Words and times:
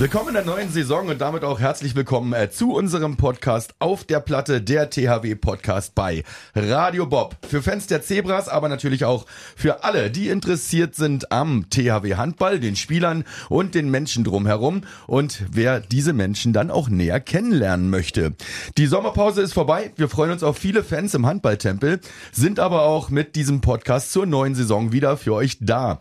Willkommen 0.00 0.28
in 0.28 0.34
der 0.34 0.44
neuen 0.44 0.70
Saison 0.70 1.08
und 1.08 1.20
damit 1.20 1.42
auch 1.42 1.58
herzlich 1.58 1.96
willkommen 1.96 2.32
äh, 2.32 2.48
zu 2.52 2.72
unserem 2.72 3.16
Podcast 3.16 3.74
auf 3.80 4.04
der 4.04 4.20
Platte, 4.20 4.62
der 4.62 4.90
THW 4.90 5.34
Podcast 5.34 5.96
bei 5.96 6.22
Radio 6.54 7.04
Bob. 7.04 7.34
Für 7.48 7.62
Fans 7.62 7.88
der 7.88 8.00
Zebras, 8.00 8.48
aber 8.48 8.68
natürlich 8.68 9.04
auch 9.04 9.26
für 9.56 9.82
alle, 9.82 10.12
die 10.12 10.28
interessiert 10.28 10.94
sind 10.94 11.32
am 11.32 11.68
THW 11.68 12.14
Handball, 12.14 12.60
den 12.60 12.76
Spielern 12.76 13.24
und 13.48 13.74
den 13.74 13.90
Menschen 13.90 14.22
drumherum 14.22 14.82
und 15.08 15.42
wer 15.50 15.80
diese 15.80 16.12
Menschen 16.12 16.52
dann 16.52 16.70
auch 16.70 16.88
näher 16.88 17.18
kennenlernen 17.18 17.90
möchte. 17.90 18.36
Die 18.76 18.86
Sommerpause 18.86 19.42
ist 19.42 19.52
vorbei. 19.52 19.90
Wir 19.96 20.08
freuen 20.08 20.30
uns 20.30 20.44
auf 20.44 20.58
viele 20.58 20.84
Fans 20.84 21.12
im 21.14 21.26
Handballtempel, 21.26 21.98
sind 22.30 22.60
aber 22.60 22.82
auch 22.82 23.10
mit 23.10 23.34
diesem 23.34 23.60
Podcast 23.62 24.12
zur 24.12 24.26
neuen 24.26 24.54
Saison 24.54 24.92
wieder 24.92 25.16
für 25.16 25.34
euch 25.34 25.58
da. 25.60 25.98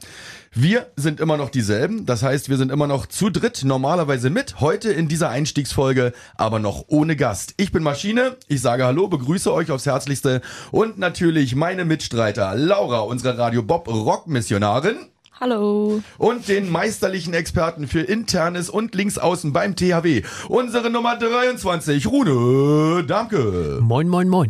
Wir 0.60 0.88
sind 0.96 1.20
immer 1.20 1.38
noch 1.38 1.52
dieselben, 1.52 2.08
das 2.08 2.24
heißt, 2.24 2.50
wir 2.50 2.58
sind 2.58 2.72
immer 2.72 2.88
noch 2.88 3.06
zu 3.06 3.30
dritt 3.30 3.64
normalerweise 3.64 4.32
mit, 4.32 4.60
heute 4.60 4.92
in 4.92 5.08
dieser 5.08 5.30
Einstiegsfolge, 5.30 6.14
aber 6.36 6.58
noch 6.58 6.86
ohne 6.88 7.16
Gast. 7.16 7.54
Ich 7.58 7.72
bin 7.72 7.84
Maschine, 7.84 8.38
ich 8.48 8.60
sage 8.60 8.84
Hallo, 8.84 9.08
begrüße 9.08 9.54
euch 9.54 9.70
aufs 9.70 9.86
Herzlichste 9.86 10.42
und 10.72 10.98
natürlich 10.98 11.56
meine 11.56 11.86
Mitstreiter 11.86 12.56
Laura, 12.56 13.02
unsere 13.02 13.38
Radio 13.38 13.62
Bob 13.62 13.88
Rock-Missionarin. 13.88 14.96
Hallo. 15.40 16.02
Und 16.18 16.48
den 16.48 16.72
meisterlichen 16.72 17.36
Experten 17.36 17.88
für 17.88 18.02
Internes 18.02 18.72
und 18.72 18.96
Linksaußen 18.96 19.54
beim 19.54 19.76
THW, 19.76 20.24
unsere 20.50 20.90
Nummer 20.90 21.18
23, 21.20 22.08
Rune 22.08 23.04
Danke. 23.06 23.78
Moin, 23.80 24.10
moin, 24.10 24.28
moin. 24.28 24.50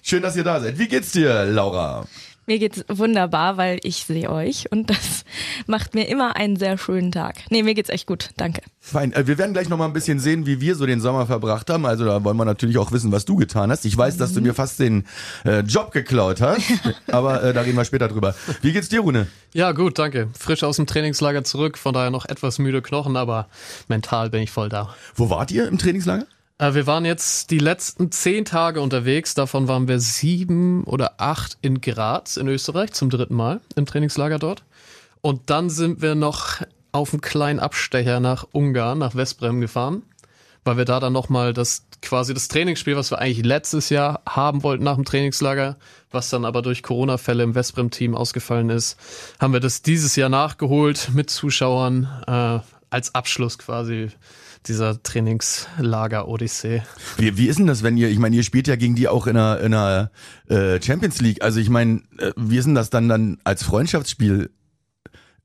Schön, 0.00 0.22
dass 0.22 0.36
ihr 0.36 0.44
da 0.44 0.60
seid. 0.60 0.78
Wie 0.78 0.86
geht's 0.86 1.10
dir, 1.10 1.44
Laura? 1.46 2.06
Mir 2.46 2.58
geht's 2.58 2.84
wunderbar, 2.88 3.56
weil 3.56 3.78
ich 3.82 4.04
sehe 4.04 4.30
euch 4.30 4.70
und 4.70 4.90
das 4.90 5.24
macht 5.66 5.94
mir 5.94 6.08
immer 6.08 6.36
einen 6.36 6.56
sehr 6.56 6.76
schönen 6.78 7.10
Tag. 7.10 7.36
Nee, 7.50 7.62
mir 7.62 7.74
geht's 7.74 7.88
echt 7.88 8.06
gut. 8.06 8.30
Danke. 8.36 8.60
Fein. 8.80 9.12
Äh, 9.12 9.26
Wir 9.26 9.38
werden 9.38 9.52
gleich 9.54 9.68
noch 9.68 9.78
mal 9.78 9.86
ein 9.86 9.92
bisschen 9.94 10.20
sehen, 10.20 10.44
wie 10.46 10.60
wir 10.60 10.74
so 10.76 10.84
den 10.84 11.00
Sommer 11.00 11.26
verbracht 11.26 11.70
haben. 11.70 11.86
Also 11.86 12.04
da 12.04 12.22
wollen 12.22 12.36
wir 12.36 12.44
natürlich 12.44 12.76
auch 12.78 12.92
wissen, 12.92 13.10
was 13.12 13.24
du 13.24 13.36
getan 13.36 13.70
hast. 13.70 13.84
Ich 13.86 13.96
weiß, 13.96 14.18
dass 14.18 14.34
du 14.34 14.40
mir 14.42 14.52
fast 14.54 14.78
den 14.78 15.04
äh, 15.44 15.60
Job 15.60 15.90
geklaut 15.92 16.40
hast, 16.40 16.62
aber 17.06 17.42
äh, 17.42 17.52
da 17.54 17.62
reden 17.62 17.76
wir 17.76 17.84
später 17.84 18.08
drüber. 18.08 18.34
Wie 18.60 18.72
geht's 18.72 18.88
dir, 18.90 19.00
Rune? 19.00 19.26
Ja, 19.54 19.72
gut, 19.72 19.98
danke. 19.98 20.28
Frisch 20.38 20.62
aus 20.64 20.76
dem 20.76 20.86
Trainingslager 20.86 21.44
zurück, 21.44 21.78
von 21.78 21.94
daher 21.94 22.10
noch 22.10 22.26
etwas 22.26 22.58
müde 22.58 22.82
Knochen, 22.82 23.16
aber 23.16 23.48
mental 23.88 24.30
bin 24.30 24.42
ich 24.42 24.50
voll 24.50 24.68
da. 24.68 24.94
Wo 25.14 25.30
wart 25.30 25.50
ihr 25.50 25.66
im 25.68 25.78
Trainingslager? 25.78 26.26
Äh, 26.64 26.74
wir 26.74 26.86
waren 26.86 27.04
jetzt 27.04 27.50
die 27.50 27.58
letzten 27.58 28.10
zehn 28.10 28.44
Tage 28.44 28.80
unterwegs, 28.80 29.34
davon 29.34 29.68
waren 29.68 29.86
wir 29.86 30.00
sieben 30.00 30.84
oder 30.84 31.14
acht 31.18 31.58
in 31.60 31.80
Graz 31.80 32.36
in 32.36 32.48
Österreich 32.48 32.92
zum 32.92 33.10
dritten 33.10 33.34
Mal 33.34 33.60
im 33.76 33.86
Trainingslager 33.86 34.38
dort. 34.38 34.64
Und 35.20 35.50
dann 35.50 35.68
sind 35.68 36.00
wir 36.00 36.14
noch 36.14 36.62
auf 36.92 37.12
einen 37.12 37.20
kleinen 37.20 37.60
Abstecher 37.60 38.20
nach 38.20 38.46
Ungarn, 38.52 38.98
nach 38.98 39.14
Westbrem 39.14 39.60
gefahren, 39.60 40.02
weil 40.64 40.76
wir 40.76 40.84
da 40.84 41.00
dann 41.00 41.12
nochmal 41.12 41.52
das 41.52 41.86
quasi 42.00 42.34
das 42.34 42.48
Trainingsspiel, 42.48 42.96
was 42.96 43.10
wir 43.10 43.18
eigentlich 43.18 43.44
letztes 43.44 43.90
Jahr 43.90 44.22
haben 44.26 44.62
wollten 44.62 44.84
nach 44.84 44.94
dem 44.94 45.04
Trainingslager, 45.04 45.76
was 46.10 46.30
dann 46.30 46.44
aber 46.44 46.62
durch 46.62 46.82
Corona-Fälle 46.82 47.42
im 47.42 47.54
Westbrem-Team 47.54 48.14
ausgefallen 48.14 48.70
ist, 48.70 48.98
haben 49.40 49.52
wir 49.52 49.60
das 49.60 49.82
dieses 49.82 50.16
Jahr 50.16 50.28
nachgeholt 50.28 51.10
mit 51.14 51.30
Zuschauern 51.30 52.08
äh, 52.26 52.60
als 52.90 53.14
Abschluss 53.14 53.58
quasi 53.58 54.10
dieser 54.66 55.02
Trainingslager-Odyssee. 55.02 56.82
Wie, 57.16 57.36
wie 57.36 57.46
ist 57.48 57.58
denn 57.58 57.66
das, 57.66 57.82
wenn 57.82 57.96
ihr, 57.96 58.08
ich 58.08 58.18
meine, 58.18 58.36
ihr 58.36 58.42
spielt 58.42 58.66
ja 58.68 58.76
gegen 58.76 58.94
die 58.94 59.08
auch 59.08 59.26
in 59.26 59.36
einer, 59.36 59.60
in 59.60 59.74
einer 59.74 60.10
äh, 60.48 60.80
Champions 60.82 61.20
League. 61.20 61.42
Also 61.42 61.60
ich 61.60 61.70
meine, 61.70 62.02
äh, 62.18 62.32
wie 62.36 62.58
ist 62.58 62.64
denn 62.64 62.74
das 62.74 62.90
dann 62.90 63.08
dann 63.08 63.38
als 63.44 63.62
Freundschaftsspiel? 63.62 64.50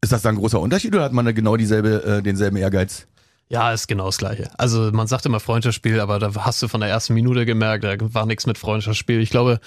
Ist 0.02 0.12
das 0.14 0.22
dann 0.22 0.36
ein 0.36 0.40
großer 0.40 0.60
Unterschied 0.60 0.94
oder 0.96 1.04
hat 1.04 1.14
man 1.14 1.26
da 1.26 1.32
genau 1.32 1.58
dieselbe, 1.58 2.04
äh, 2.04 2.22
denselben 2.22 2.58
Ehrgeiz? 2.58 3.08
Ja, 3.52 3.74
ist 3.74 3.88
genau 3.88 4.06
das 4.06 4.20
Gleiche. 4.20 4.52
Also 4.60 4.92
man 4.94 5.08
sagt 5.08 5.26
immer 5.26 5.40
Freundschaftsspiel, 5.40 6.00
aber 6.02 6.20
da 6.20 6.32
hast 6.36 6.62
du 6.62 6.68
von 6.68 6.82
der 6.82 6.90
ersten 6.92 7.16
Minute 7.16 7.48
gemerkt, 7.48 7.84
da 7.84 7.96
war 8.00 8.28
nichts 8.28 8.46
mit 8.46 8.60
Freundschaftsspiel. 8.60 9.20
Ich 9.22 9.32
glaube, 9.32 9.60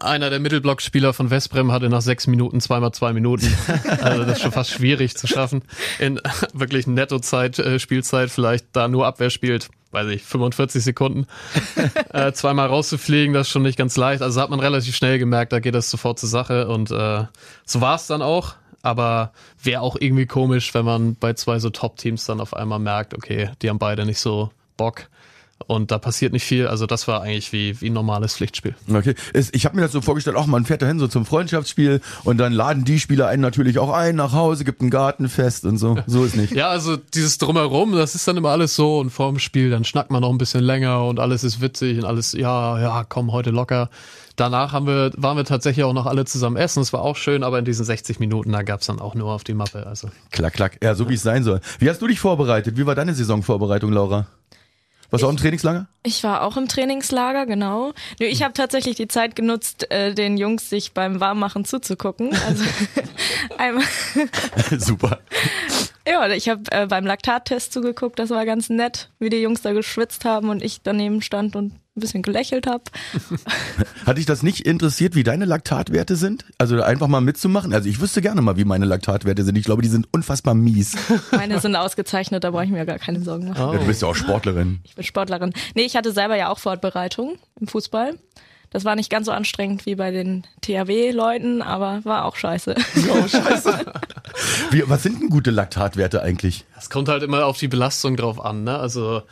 einer 0.00 0.30
der 0.30 0.40
Mittelblockspieler 0.40 1.12
von 1.12 1.28
Westbrem 1.28 1.70
hatte 1.70 1.90
nach 1.90 2.00
sechs 2.00 2.26
Minuten 2.26 2.62
zweimal 2.62 2.92
zwei 2.92 3.12
Minuten. 3.12 3.46
Also 4.00 4.24
das 4.24 4.38
ist 4.38 4.42
schon 4.42 4.52
fast 4.52 4.70
schwierig 4.70 5.16
zu 5.16 5.26
schaffen. 5.26 5.62
In 5.98 6.20
wirklich 6.54 6.86
Nettozeit, 6.86 7.58
äh, 7.58 7.78
Spielzeit 7.78 8.30
vielleicht 8.30 8.68
da 8.72 8.88
nur 8.88 9.06
Abwehr 9.06 9.30
spielt, 9.30 9.68
weiß 9.90 10.08
ich, 10.08 10.22
45 10.22 10.82
Sekunden. 10.82 11.26
äh, 12.12 12.32
zweimal 12.32 12.68
rauszufliegen, 12.68 13.34
das 13.34 13.48
ist 13.48 13.52
schon 13.52 13.62
nicht 13.62 13.76
ganz 13.76 13.96
leicht. 13.96 14.22
Also 14.22 14.40
hat 14.40 14.48
man 14.48 14.60
relativ 14.60 14.96
schnell 14.96 15.18
gemerkt, 15.18 15.52
da 15.52 15.60
geht 15.60 15.74
das 15.74 15.90
sofort 15.90 16.18
zur 16.18 16.28
Sache 16.28 16.68
und 16.68 16.90
äh, 16.90 17.24
so 17.66 17.80
war 17.80 17.96
es 17.96 18.06
dann 18.06 18.22
auch. 18.22 18.54
Aber 18.86 19.32
wäre 19.60 19.80
auch 19.80 19.96
irgendwie 19.98 20.26
komisch, 20.26 20.72
wenn 20.72 20.84
man 20.84 21.16
bei 21.16 21.32
zwei 21.32 21.58
so 21.58 21.70
Top-Teams 21.70 22.24
dann 22.26 22.40
auf 22.40 22.54
einmal 22.54 22.78
merkt, 22.78 23.14
okay, 23.14 23.50
die 23.60 23.68
haben 23.68 23.80
beide 23.80 24.06
nicht 24.06 24.20
so 24.20 24.50
Bock. 24.76 25.08
Und 25.66 25.90
da 25.90 25.98
passiert 25.98 26.32
nicht 26.32 26.44
viel. 26.44 26.68
Also 26.68 26.86
das 26.86 27.08
war 27.08 27.22
eigentlich 27.22 27.52
wie, 27.52 27.80
wie 27.80 27.90
ein 27.90 27.94
normales 27.94 28.36
Pflichtspiel. 28.36 28.76
Okay. 28.88 29.16
Ich 29.50 29.64
habe 29.64 29.74
mir 29.74 29.82
das 29.82 29.90
so 29.90 30.00
vorgestellt, 30.02 30.36
auch 30.36 30.46
man 30.46 30.66
fährt 30.66 30.82
dahin 30.82 31.00
so 31.00 31.08
zum 31.08 31.26
Freundschaftsspiel 31.26 32.00
und 32.22 32.38
dann 32.38 32.52
laden 32.52 32.84
die 32.84 33.00
Spieler 33.00 33.26
einen 33.26 33.42
natürlich 33.42 33.80
auch 33.80 33.90
ein 33.90 34.14
nach 34.14 34.32
Hause, 34.32 34.64
gibt 34.64 34.82
ein 34.82 34.90
Gartenfest 34.90 35.64
und 35.64 35.78
so. 35.78 35.98
So 36.06 36.24
ist 36.24 36.36
nicht. 36.36 36.52
Ja, 36.56 36.68
also 36.68 36.96
dieses 36.96 37.38
Drumherum, 37.38 37.92
das 37.92 38.14
ist 38.14 38.28
dann 38.28 38.36
immer 38.36 38.50
alles 38.50 38.76
so 38.76 39.00
und 39.00 39.10
vorm 39.10 39.40
Spiel, 39.40 39.70
dann 39.70 39.82
schnackt 39.84 40.12
man 40.12 40.20
noch 40.20 40.30
ein 40.30 40.38
bisschen 40.38 40.62
länger 40.62 41.04
und 41.04 41.18
alles 41.18 41.42
ist 41.42 41.60
witzig 41.60 41.98
und 41.98 42.04
alles, 42.04 42.32
ja, 42.32 42.80
ja, 42.80 43.04
komm, 43.08 43.32
heute 43.32 43.50
locker. 43.50 43.90
Danach 44.36 44.72
haben 44.72 44.86
wir, 44.86 45.12
waren 45.16 45.36
wir 45.36 45.44
tatsächlich 45.44 45.84
auch 45.84 45.94
noch 45.94 46.06
alle 46.06 46.26
zusammen 46.26 46.56
essen. 46.56 46.80
Das 46.80 46.92
war 46.92 47.00
auch 47.00 47.16
schön, 47.16 47.42
aber 47.42 47.58
in 47.58 47.64
diesen 47.64 47.84
60 47.84 48.20
Minuten, 48.20 48.52
da 48.52 48.62
gab's 48.62 48.86
dann 48.86 49.00
auch 49.00 49.14
nur 49.14 49.32
auf 49.32 49.44
die 49.44 49.54
Mappe. 49.54 49.86
Also 49.86 50.10
Klack, 50.30 50.52
klack. 50.52 50.78
Ja, 50.82 50.94
so 50.94 51.08
wie 51.08 51.14
es 51.14 51.22
sein 51.22 51.42
soll. 51.42 51.60
Wie 51.78 51.88
hast 51.88 52.02
du 52.02 52.06
dich 52.06 52.20
vorbereitet? 52.20 52.76
Wie 52.76 52.84
war 52.86 52.94
deine 52.94 53.14
Saisonvorbereitung, 53.14 53.92
Laura? 53.92 54.26
Warst 55.10 55.22
du 55.22 55.26
auch 55.28 55.30
im 55.30 55.36
Trainingslager? 55.36 55.86
Ich 56.02 56.24
war 56.24 56.42
auch 56.42 56.56
im 56.56 56.68
Trainingslager, 56.68 57.46
genau. 57.46 57.92
Nö, 58.20 58.26
ich 58.26 58.42
habe 58.42 58.54
tatsächlich 58.54 58.96
die 58.96 59.08
Zeit 59.08 59.36
genutzt, 59.36 59.90
äh, 59.90 60.12
den 60.14 60.36
Jungs 60.36 60.68
sich 60.68 60.92
beim 60.92 61.20
Warmmachen 61.20 61.64
zuzugucken. 61.64 62.34
Also 62.46 62.64
einmal, 63.58 63.84
Super. 64.78 65.20
ja, 66.06 66.28
ich 66.30 66.48
habe 66.48 66.62
äh, 66.72 66.86
beim 66.86 67.06
Laktattest 67.06 67.72
zugeguckt, 67.72 68.18
das 68.18 68.30
war 68.30 68.44
ganz 68.46 68.68
nett, 68.68 69.10
wie 69.20 69.30
die 69.30 69.40
Jungs 69.40 69.62
da 69.62 69.72
geschwitzt 69.72 70.24
haben 70.24 70.48
und 70.48 70.62
ich 70.62 70.82
daneben 70.82 71.22
stand 71.22 71.54
und 71.54 71.72
ein 71.96 72.00
bisschen 72.00 72.22
gelächelt 72.22 72.66
habe. 72.66 72.84
Hat 74.06 74.18
dich 74.18 74.26
das 74.26 74.42
nicht 74.42 74.66
interessiert, 74.66 75.14
wie 75.14 75.24
deine 75.24 75.44
Laktatwerte 75.44 76.16
sind? 76.16 76.44
Also 76.58 76.80
einfach 76.82 77.08
mal 77.08 77.20
mitzumachen? 77.20 77.72
Also 77.72 77.88
ich 77.88 78.00
wüsste 78.00 78.20
gerne 78.20 78.42
mal, 78.42 78.56
wie 78.56 78.64
meine 78.64 78.84
Laktatwerte 78.84 79.44
sind. 79.44 79.56
Ich 79.56 79.64
glaube, 79.64 79.82
die 79.82 79.88
sind 79.88 80.08
unfassbar 80.12 80.54
mies. 80.54 80.96
Meine 81.32 81.60
sind 81.60 81.76
ausgezeichnet, 81.76 82.44
da 82.44 82.50
brauche 82.50 82.64
ich 82.64 82.70
mir 82.70 82.84
gar 82.86 82.98
keine 82.98 83.20
Sorgen 83.20 83.48
machen. 83.48 83.72
Ja, 83.72 83.78
du 83.78 83.86
bist 83.86 84.02
ja 84.02 84.08
auch 84.08 84.14
Sportlerin. 84.14 84.80
Ich 84.84 84.94
bin 84.94 85.04
Sportlerin. 85.04 85.52
Nee, 85.74 85.82
ich 85.82 85.96
hatte 85.96 86.12
selber 86.12 86.36
ja 86.36 86.50
auch 86.50 86.58
Fortbereitung 86.58 87.38
im 87.60 87.66
Fußball. 87.66 88.14
Das 88.70 88.84
war 88.84 88.96
nicht 88.96 89.10
ganz 89.10 89.26
so 89.26 89.32
anstrengend 89.32 89.86
wie 89.86 89.94
bei 89.94 90.10
den 90.10 90.46
THW-Leuten, 90.60 91.62
aber 91.62 92.04
war 92.04 92.24
auch 92.24 92.36
scheiße. 92.36 92.74
Oh, 93.08 93.28
scheiße. 93.28 93.92
Wie, 94.70 94.82
was 94.86 95.02
sind 95.02 95.20
denn 95.20 95.30
gute 95.30 95.50
Laktatwerte 95.50 96.20
eigentlich? 96.20 96.64
es 96.76 96.90
kommt 96.90 97.08
halt 97.08 97.22
immer 97.22 97.46
auf 97.46 97.56
die 97.56 97.68
Belastung 97.68 98.16
drauf 98.16 98.44
an, 98.44 98.64
ne? 98.64 98.78
Also 98.78 99.22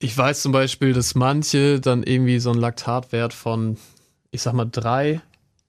ich 0.00 0.16
weiß 0.16 0.42
zum 0.42 0.52
Beispiel, 0.52 0.92
dass 0.92 1.14
manche 1.14 1.78
dann 1.80 2.02
irgendwie 2.02 2.38
so 2.40 2.50
einen 2.50 2.60
Laktatwert 2.60 3.32
von, 3.34 3.76
ich 4.30 4.42
sag 4.42 4.54
mal, 4.54 4.64
drei 4.64 5.20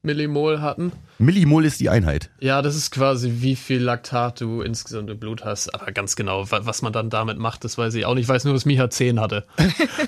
Millimol 0.03 0.61
hatten. 0.61 0.93
Millimol 1.19 1.63
ist 1.63 1.79
die 1.79 1.89
Einheit. 1.89 2.31
Ja, 2.39 2.63
das 2.63 2.75
ist 2.75 2.89
quasi, 2.89 3.33
wie 3.41 3.55
viel 3.55 3.79
Laktat 3.83 4.41
du 4.41 4.61
insgesamt 4.63 5.11
im 5.11 5.19
Blut 5.19 5.45
hast. 5.45 5.75
Aber 5.75 5.91
ganz 5.91 6.15
genau, 6.15 6.49
wa- 6.49 6.61
was 6.63 6.81
man 6.81 6.91
dann 6.91 7.11
damit 7.11 7.37
macht, 7.37 7.63
das 7.63 7.77
weiß 7.77 7.93
ich 7.93 8.05
auch 8.07 8.15
nicht. 8.15 8.23
Ich 8.23 8.27
weiß 8.29 8.45
nur, 8.45 8.55
dass 8.55 8.65
Micha 8.65 8.89
10 8.89 9.19
hatte. 9.19 9.45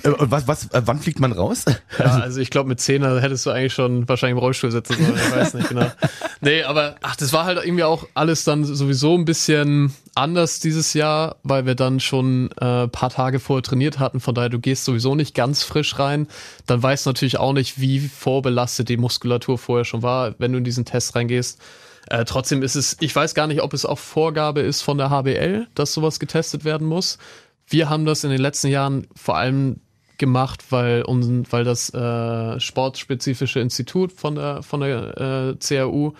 Äh, 0.03 0.11
was, 0.17 0.47
was, 0.47 0.65
äh, 0.73 0.81
wann 0.85 0.99
fliegt 0.99 1.19
man 1.19 1.31
raus? 1.31 1.65
Ja, 1.99 2.05
also 2.19 2.39
ich 2.39 2.49
glaube, 2.49 2.67
mit 2.69 2.79
10 2.79 3.03
hättest 3.19 3.45
du 3.45 3.51
eigentlich 3.51 3.73
schon 3.73 4.09
wahrscheinlich 4.09 4.33
im 4.33 4.39
Rollstuhl 4.39 4.71
sitzen 4.71 4.95
sollen. 4.95 5.15
Ich 5.15 5.31
weiß 5.35 5.53
nicht 5.53 5.69
genau. 5.69 5.91
Nee, 6.41 6.63
aber 6.63 6.95
ach, 7.03 7.15
das 7.15 7.31
war 7.31 7.45
halt 7.45 7.63
irgendwie 7.63 7.83
auch 7.83 8.07
alles 8.15 8.43
dann 8.45 8.65
sowieso 8.65 9.15
ein 9.15 9.25
bisschen 9.25 9.93
anders 10.15 10.59
dieses 10.59 10.93
Jahr, 10.93 11.37
weil 11.43 11.65
wir 11.65 11.75
dann 11.75 11.99
schon 11.99 12.51
äh, 12.51 12.87
paar 12.87 13.09
Tage 13.09 13.39
vorher 13.39 13.63
trainiert 13.63 13.99
hatten. 13.99 14.19
Von 14.19 14.35
daher, 14.35 14.49
du 14.49 14.59
gehst 14.59 14.85
sowieso 14.85 15.15
nicht 15.15 15.33
ganz 15.35 15.63
frisch 15.63 15.97
rein. 15.99 16.27
Dann 16.67 16.81
weißt 16.81 17.05
du 17.05 17.09
natürlich 17.09 17.39
auch 17.39 17.53
nicht, 17.53 17.79
wie 17.79 17.99
vorbelastet 17.99 18.89
die 18.89 18.97
Muskulatur 18.97 19.57
vorher 19.57 19.85
schon 19.85 20.03
war, 20.03 20.35
wenn 20.39 20.51
du 20.51 20.59
in 20.59 20.63
diesen 20.63 20.85
Test 20.85 21.15
reingehst. 21.15 21.59
Äh, 22.09 22.25
trotzdem 22.25 22.61
ist 22.61 22.75
es, 22.75 22.97
ich 22.99 23.15
weiß 23.15 23.33
gar 23.33 23.47
nicht, 23.47 23.61
ob 23.61 23.73
es 23.73 23.85
auch 23.85 23.99
Vorgabe 23.99 24.61
ist 24.61 24.81
von 24.81 24.97
der 24.97 25.09
HBL, 25.09 25.67
dass 25.73 25.93
sowas 25.93 26.19
getestet 26.19 26.65
werden 26.65 26.87
muss. 26.87 27.17
Wir 27.67 27.89
haben 27.89 28.05
das 28.05 28.23
in 28.23 28.29
den 28.29 28.41
letzten 28.41 28.67
Jahren 28.67 29.07
vor 29.15 29.37
allem 29.37 29.79
gemacht, 30.17 30.65
weil, 30.69 31.03
uns, 31.03 31.51
weil 31.51 31.63
das 31.63 31.93
äh, 31.93 32.59
sportspezifische 32.59 33.59
Institut 33.59 34.11
von 34.11 34.35
der, 34.35 34.63
von 34.63 34.81
der 34.81 35.17
äh, 35.17 35.55
CAU, 35.55 36.13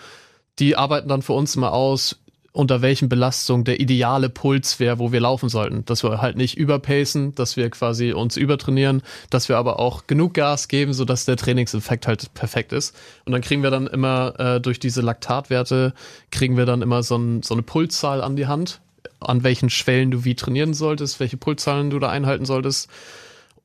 die 0.58 0.76
arbeiten 0.76 1.08
dann 1.08 1.22
für 1.22 1.32
uns 1.32 1.56
mal 1.56 1.70
aus, 1.70 2.23
unter 2.54 2.82
welchen 2.82 3.08
Belastungen 3.08 3.64
der 3.64 3.80
ideale 3.80 4.30
Puls 4.30 4.78
wäre, 4.78 5.00
wo 5.00 5.10
wir 5.10 5.18
laufen 5.18 5.48
sollten. 5.48 5.84
Dass 5.86 6.04
wir 6.04 6.22
halt 6.22 6.36
nicht 6.36 6.56
überpacen, 6.56 7.34
dass 7.34 7.56
wir 7.56 7.68
quasi 7.68 8.12
uns 8.12 8.36
übertrainieren, 8.36 9.02
dass 9.28 9.48
wir 9.48 9.58
aber 9.58 9.80
auch 9.80 10.06
genug 10.06 10.34
Gas 10.34 10.68
geben, 10.68 10.92
sodass 10.92 11.24
der 11.24 11.36
Trainingseffekt 11.36 12.06
halt 12.06 12.32
perfekt 12.32 12.72
ist. 12.72 12.96
Und 13.24 13.32
dann 13.32 13.42
kriegen 13.42 13.64
wir 13.64 13.72
dann 13.72 13.88
immer 13.88 14.38
äh, 14.38 14.60
durch 14.60 14.78
diese 14.78 15.00
Laktatwerte, 15.00 15.94
kriegen 16.30 16.56
wir 16.56 16.64
dann 16.64 16.80
immer 16.80 17.02
so, 17.02 17.16
ein, 17.16 17.42
so 17.42 17.54
eine 17.54 17.64
Pulszahl 17.64 18.22
an 18.22 18.36
die 18.36 18.46
Hand, 18.46 18.80
an 19.18 19.42
welchen 19.42 19.68
Schwellen 19.68 20.12
du 20.12 20.24
wie 20.24 20.36
trainieren 20.36 20.74
solltest, 20.74 21.18
welche 21.18 21.36
Pulszahlen 21.36 21.90
du 21.90 21.98
da 21.98 22.08
einhalten 22.08 22.44
solltest. 22.44 22.88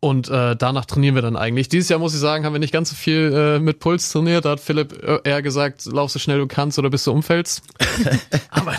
Und 0.01 0.30
äh, 0.30 0.56
danach 0.56 0.86
trainieren 0.86 1.16
wir 1.16 1.22
dann 1.22 1.36
eigentlich. 1.36 1.68
Dieses 1.68 1.90
Jahr 1.90 2.00
muss 2.00 2.13
ich 2.13 2.22
sagen, 2.22 2.46
haben 2.46 2.54
wir 2.54 2.60
nicht 2.60 2.72
ganz 2.72 2.90
so 2.90 2.96
viel 2.96 3.34
äh, 3.34 3.60
mit 3.60 3.80
Puls 3.80 4.10
trainiert. 4.10 4.46
Da 4.46 4.51
hat 4.51 4.62
Philipp 4.62 5.04
äh, 5.04 5.19
eher 5.25 5.42
gesagt, 5.42 5.86
lauf 5.86 6.10
so 6.10 6.19
schnell 6.19 6.38
du 6.38 6.48
kannst 6.48 6.80
oder 6.80 6.90
bis 6.90 7.04
du 7.04 7.12
umfällst. 7.12 7.63
Aber 8.50 8.75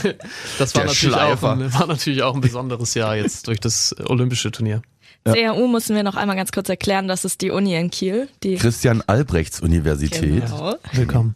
das 0.59 0.75
war 0.75 0.85
natürlich, 0.87 1.15
auch 1.15 1.43
ein, 1.43 1.75
war 1.75 1.87
natürlich 1.87 2.23
auch 2.23 2.35
ein 2.35 2.41
besonderes 2.41 2.95
Jahr 2.95 3.17
jetzt 3.17 3.49
durch 3.49 3.61
das 3.61 3.95
olympische 4.07 4.51
Turnier. 4.51 4.81
Ja. 5.27 5.53
CHU 5.53 5.69
müssen 5.69 5.95
wir 5.95 6.03
noch 6.03 6.17
einmal 6.17 6.37
ganz 6.37 6.51
kurz 6.51 6.71
erklären, 6.71 7.07
das 7.07 7.27
ist 7.27 7.43
die 7.43 7.51
Uni 7.51 7.75
in 7.75 7.91
Kiel. 7.91 8.29
Die 8.43 8.55
Christian 8.55 9.03
Albrechts 9.07 9.61
Universität. 9.61 10.47
Genau. 10.47 10.77
Willkommen. 10.93 11.35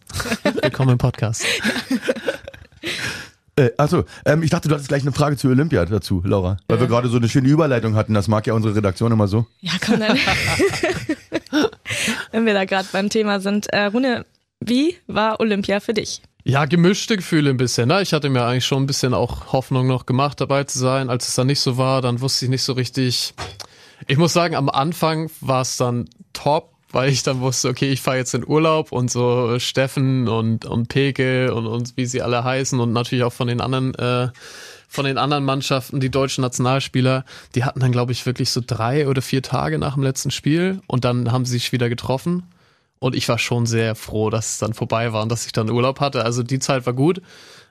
Willkommen 0.63 0.93
im 0.93 0.97
Podcast. 0.97 1.45
Äh, 3.57 3.71
achso, 3.77 4.03
ähm, 4.25 4.43
ich 4.43 4.49
dachte, 4.49 4.67
du 4.67 4.73
hattest 4.73 4.89
gleich 4.89 5.03
eine 5.03 5.13
Frage 5.13 5.37
zu 5.37 5.47
Olympia 5.47 5.85
dazu, 5.85 6.21
Laura. 6.25 6.57
Weil 6.67 6.81
wir 6.81 6.87
gerade 6.87 7.07
so 7.07 7.15
eine 7.17 7.29
schöne 7.29 7.47
Überleitung 7.47 7.95
hatten. 7.95 8.13
Das 8.13 8.27
mag 8.27 8.45
ja 8.47 8.53
unsere 8.53 8.75
Redaktion 8.75 9.13
immer 9.13 9.29
so. 9.29 9.45
Ja, 9.61 9.71
komm 9.83 10.01
dann. 10.01 10.17
Wenn 12.31 12.45
wir 12.45 12.53
da 12.53 12.65
gerade 12.65 12.87
beim 12.91 13.09
Thema 13.09 13.39
sind. 13.39 13.67
Äh, 13.71 13.85
Rune, 13.85 14.25
wie 14.59 14.97
war 15.07 15.39
Olympia 15.39 15.79
für 15.79 15.93
dich? 15.93 16.21
Ja, 16.43 16.65
gemischte 16.65 17.15
Gefühle 17.15 17.49
ein 17.49 17.57
bisschen. 17.57 17.87
Ne? 17.87 18.01
Ich 18.01 18.13
hatte 18.13 18.29
mir 18.29 18.43
eigentlich 18.43 18.65
schon 18.65 18.83
ein 18.83 18.87
bisschen 18.87 19.13
auch 19.13 19.53
Hoffnung 19.53 19.87
noch 19.87 20.05
gemacht, 20.05 20.41
dabei 20.41 20.65
zu 20.65 20.77
sein. 20.77 21.09
Als 21.09 21.27
es 21.29 21.35
dann 21.35 21.47
nicht 21.47 21.61
so 21.61 21.77
war, 21.77 22.01
dann 22.01 22.19
wusste 22.19 22.45
ich 22.45 22.51
nicht 22.51 22.63
so 22.63 22.73
richtig. 22.73 23.33
Ich 24.07 24.17
muss 24.17 24.33
sagen, 24.33 24.55
am 24.55 24.69
Anfang 24.69 25.31
war 25.39 25.61
es 25.61 25.77
dann 25.77 26.09
top, 26.33 26.74
weil 26.95 27.09
ich 27.09 27.23
dann 27.23 27.41
wusste, 27.41 27.67
okay, 27.67 27.91
ich 27.91 28.01
fahre 28.01 28.15
jetzt 28.15 28.33
in 28.33 28.47
Urlaub 28.47 28.93
und 28.93 29.11
so 29.11 29.59
Steffen 29.59 30.29
und, 30.29 30.63
und 30.63 30.87
Peke 30.87 31.53
und, 31.53 31.67
und 31.67 31.97
wie 31.97 32.05
sie 32.05 32.21
alle 32.21 32.45
heißen 32.45 32.79
und 32.79 32.93
natürlich 32.93 33.25
auch 33.25 33.33
von 33.33 33.49
den 33.49 33.59
anderen, 33.59 33.93
äh, 33.95 34.29
von 34.87 35.03
den 35.03 35.17
anderen 35.17 35.43
Mannschaften, 35.43 35.99
die 35.99 36.09
deutschen 36.09 36.41
Nationalspieler, 36.41 37.25
die 37.53 37.65
hatten 37.65 37.81
dann, 37.81 37.91
glaube 37.91 38.13
ich, 38.13 38.25
wirklich 38.25 38.49
so 38.49 38.61
drei 38.65 39.09
oder 39.09 39.21
vier 39.21 39.41
Tage 39.41 39.77
nach 39.77 39.95
dem 39.95 40.03
letzten 40.03 40.31
Spiel 40.31 40.79
und 40.87 41.03
dann 41.03 41.33
haben 41.33 41.43
sie 41.43 41.51
sich 41.51 41.73
wieder 41.73 41.89
getroffen. 41.89 42.43
Und 42.99 43.13
ich 43.13 43.27
war 43.27 43.39
schon 43.39 43.65
sehr 43.65 43.95
froh, 43.95 44.29
dass 44.29 44.51
es 44.51 44.59
dann 44.59 44.73
vorbei 44.73 45.11
war 45.11 45.21
und 45.21 45.29
dass 45.29 45.45
ich 45.45 45.51
dann 45.51 45.69
Urlaub 45.69 45.99
hatte. 45.99 46.23
Also 46.23 46.43
die 46.43 46.59
Zeit 46.59 46.85
war 46.85 46.93
gut. 46.93 47.21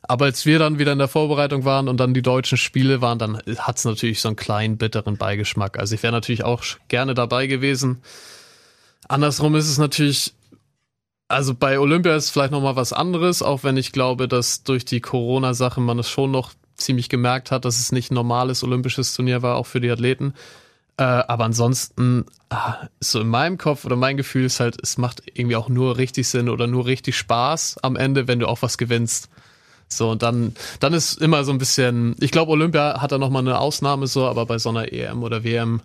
Aber 0.02 0.26
als 0.26 0.44
wir 0.44 0.58
dann 0.58 0.78
wieder 0.78 0.92
in 0.92 0.98
der 0.98 1.08
Vorbereitung 1.08 1.64
waren 1.64 1.88
und 1.88 1.98
dann 1.98 2.12
die 2.12 2.20
deutschen 2.20 2.58
Spiele 2.58 3.00
waren, 3.00 3.18
dann 3.18 3.40
hat 3.56 3.78
es 3.78 3.86
natürlich 3.86 4.20
so 4.20 4.28
einen 4.28 4.36
kleinen 4.36 4.76
bitteren 4.76 5.16
Beigeschmack. 5.16 5.78
Also 5.78 5.94
ich 5.94 6.02
wäre 6.02 6.12
natürlich 6.12 6.44
auch 6.44 6.62
gerne 6.88 7.14
dabei 7.14 7.46
gewesen. 7.46 8.02
Andersrum 9.08 9.54
ist 9.54 9.68
es 9.68 9.78
natürlich, 9.78 10.34
also 11.28 11.54
bei 11.54 11.78
Olympia 11.78 12.16
ist 12.16 12.30
vielleicht 12.30 12.52
nochmal 12.52 12.76
was 12.76 12.92
anderes, 12.92 13.42
auch 13.42 13.64
wenn 13.64 13.76
ich 13.76 13.92
glaube, 13.92 14.28
dass 14.28 14.62
durch 14.62 14.84
die 14.84 15.00
Corona-Sache 15.00 15.80
man 15.80 15.98
es 15.98 16.08
schon 16.08 16.30
noch 16.30 16.52
ziemlich 16.76 17.08
gemerkt 17.08 17.50
hat, 17.50 17.64
dass 17.64 17.78
es 17.78 17.92
nicht 17.92 18.10
ein 18.10 18.14
normales 18.14 18.64
olympisches 18.64 19.14
Turnier 19.14 19.42
war, 19.42 19.56
auch 19.56 19.66
für 19.66 19.80
die 19.80 19.90
Athleten. 19.90 20.34
Äh, 20.96 21.02
aber 21.02 21.44
ansonsten, 21.44 22.24
ah, 22.50 22.88
so 23.00 23.20
in 23.20 23.28
meinem 23.28 23.58
Kopf 23.58 23.84
oder 23.84 23.96
mein 23.96 24.16
Gefühl 24.16 24.44
ist 24.44 24.60
halt, 24.60 24.76
es 24.82 24.96
macht 24.96 25.22
irgendwie 25.34 25.56
auch 25.56 25.68
nur 25.68 25.96
richtig 25.96 26.28
Sinn 26.28 26.48
oder 26.48 26.66
nur 26.66 26.86
richtig 26.86 27.16
Spaß 27.16 27.78
am 27.82 27.96
Ende, 27.96 28.28
wenn 28.28 28.38
du 28.38 28.48
auch 28.48 28.62
was 28.62 28.78
gewinnst. 28.78 29.28
So, 29.88 30.10
und 30.10 30.22
dann, 30.22 30.54
dann 30.80 30.92
ist 30.92 31.20
immer 31.20 31.44
so 31.44 31.52
ein 31.52 31.58
bisschen, 31.58 32.16
ich 32.20 32.30
glaube, 32.30 32.52
Olympia 32.52 33.00
hat 33.00 33.12
da 33.12 33.18
nochmal 33.18 33.42
eine 33.42 33.58
Ausnahme 33.58 34.06
so, 34.06 34.26
aber 34.26 34.46
bei 34.46 34.58
so 34.58 34.70
einer 34.70 34.92
EM 34.92 35.22
oder 35.22 35.44
WM 35.44 35.82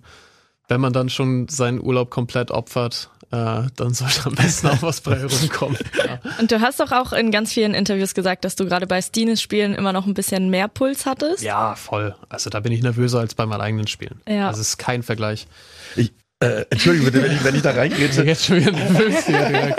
wenn 0.69 0.80
man 0.80 0.94
dann 0.94 1.10
schon 1.10 1.48
seinen 1.50 1.81
Urlaub 1.81 2.10
komplett 2.10 2.51
opfert, 2.51 3.10
äh, 3.31 3.63
dann 3.75 3.94
sollte 3.94 4.25
am 4.25 4.36
besten 4.36 4.68
auch 4.68 4.81
was 4.81 5.01
bei 5.01 5.21
rumkommen. 5.21 5.77
Ja. 6.00 6.19
Und 6.39 6.51
du 6.51 6.62
hast 6.62 6.80
doch 6.80 6.92
auch 6.92 7.13
in 7.13 7.30
ganz 7.31 7.51
vielen 7.51 7.74
Interviews 7.74 8.13
gesagt, 8.13 8.45
dass 8.45 8.56
du 8.56 8.66
gerade 8.66 8.88
bei 8.88 9.01
Stines 9.01 9.42
Spielen 9.42 9.74
immer 9.74 9.92
noch 9.92 10.06
ein 10.06 10.13
bisschen 10.13 10.50
mehr 10.50 10.68
Puls 10.68 11.06
hattest. 11.06 11.44
Ja, 11.44 11.75
voll. 11.75 12.16
Also 12.30 12.50
da 12.50 12.60
bin 12.62 12.71
ich 12.71 12.81
nervöser 12.81 13.19
als 13.19 13.36
bei 13.36 13.45
meinen 13.45 13.62
eigenen 13.62 13.88
Spielen. 13.88 14.21
Ja. 14.27 14.48
Also 14.48 14.62
es 14.62 14.69
ist 14.69 14.77
kein 14.77 15.04
Vergleich. 15.04 15.48
Ich, 15.95 16.13
äh, 16.39 16.66
Entschuldigung 16.69 17.12
bitte, 17.12 17.24
wenn 17.24 17.36
ich, 17.36 17.44
wenn 17.44 17.56
ich 17.56 17.62
da 17.62 17.71
reingehe. 17.71 18.07
Jetzt 18.07 18.45
schon 18.45 18.57
wieder 18.57 18.71
nervös 18.71 19.25
hier. 19.25 19.75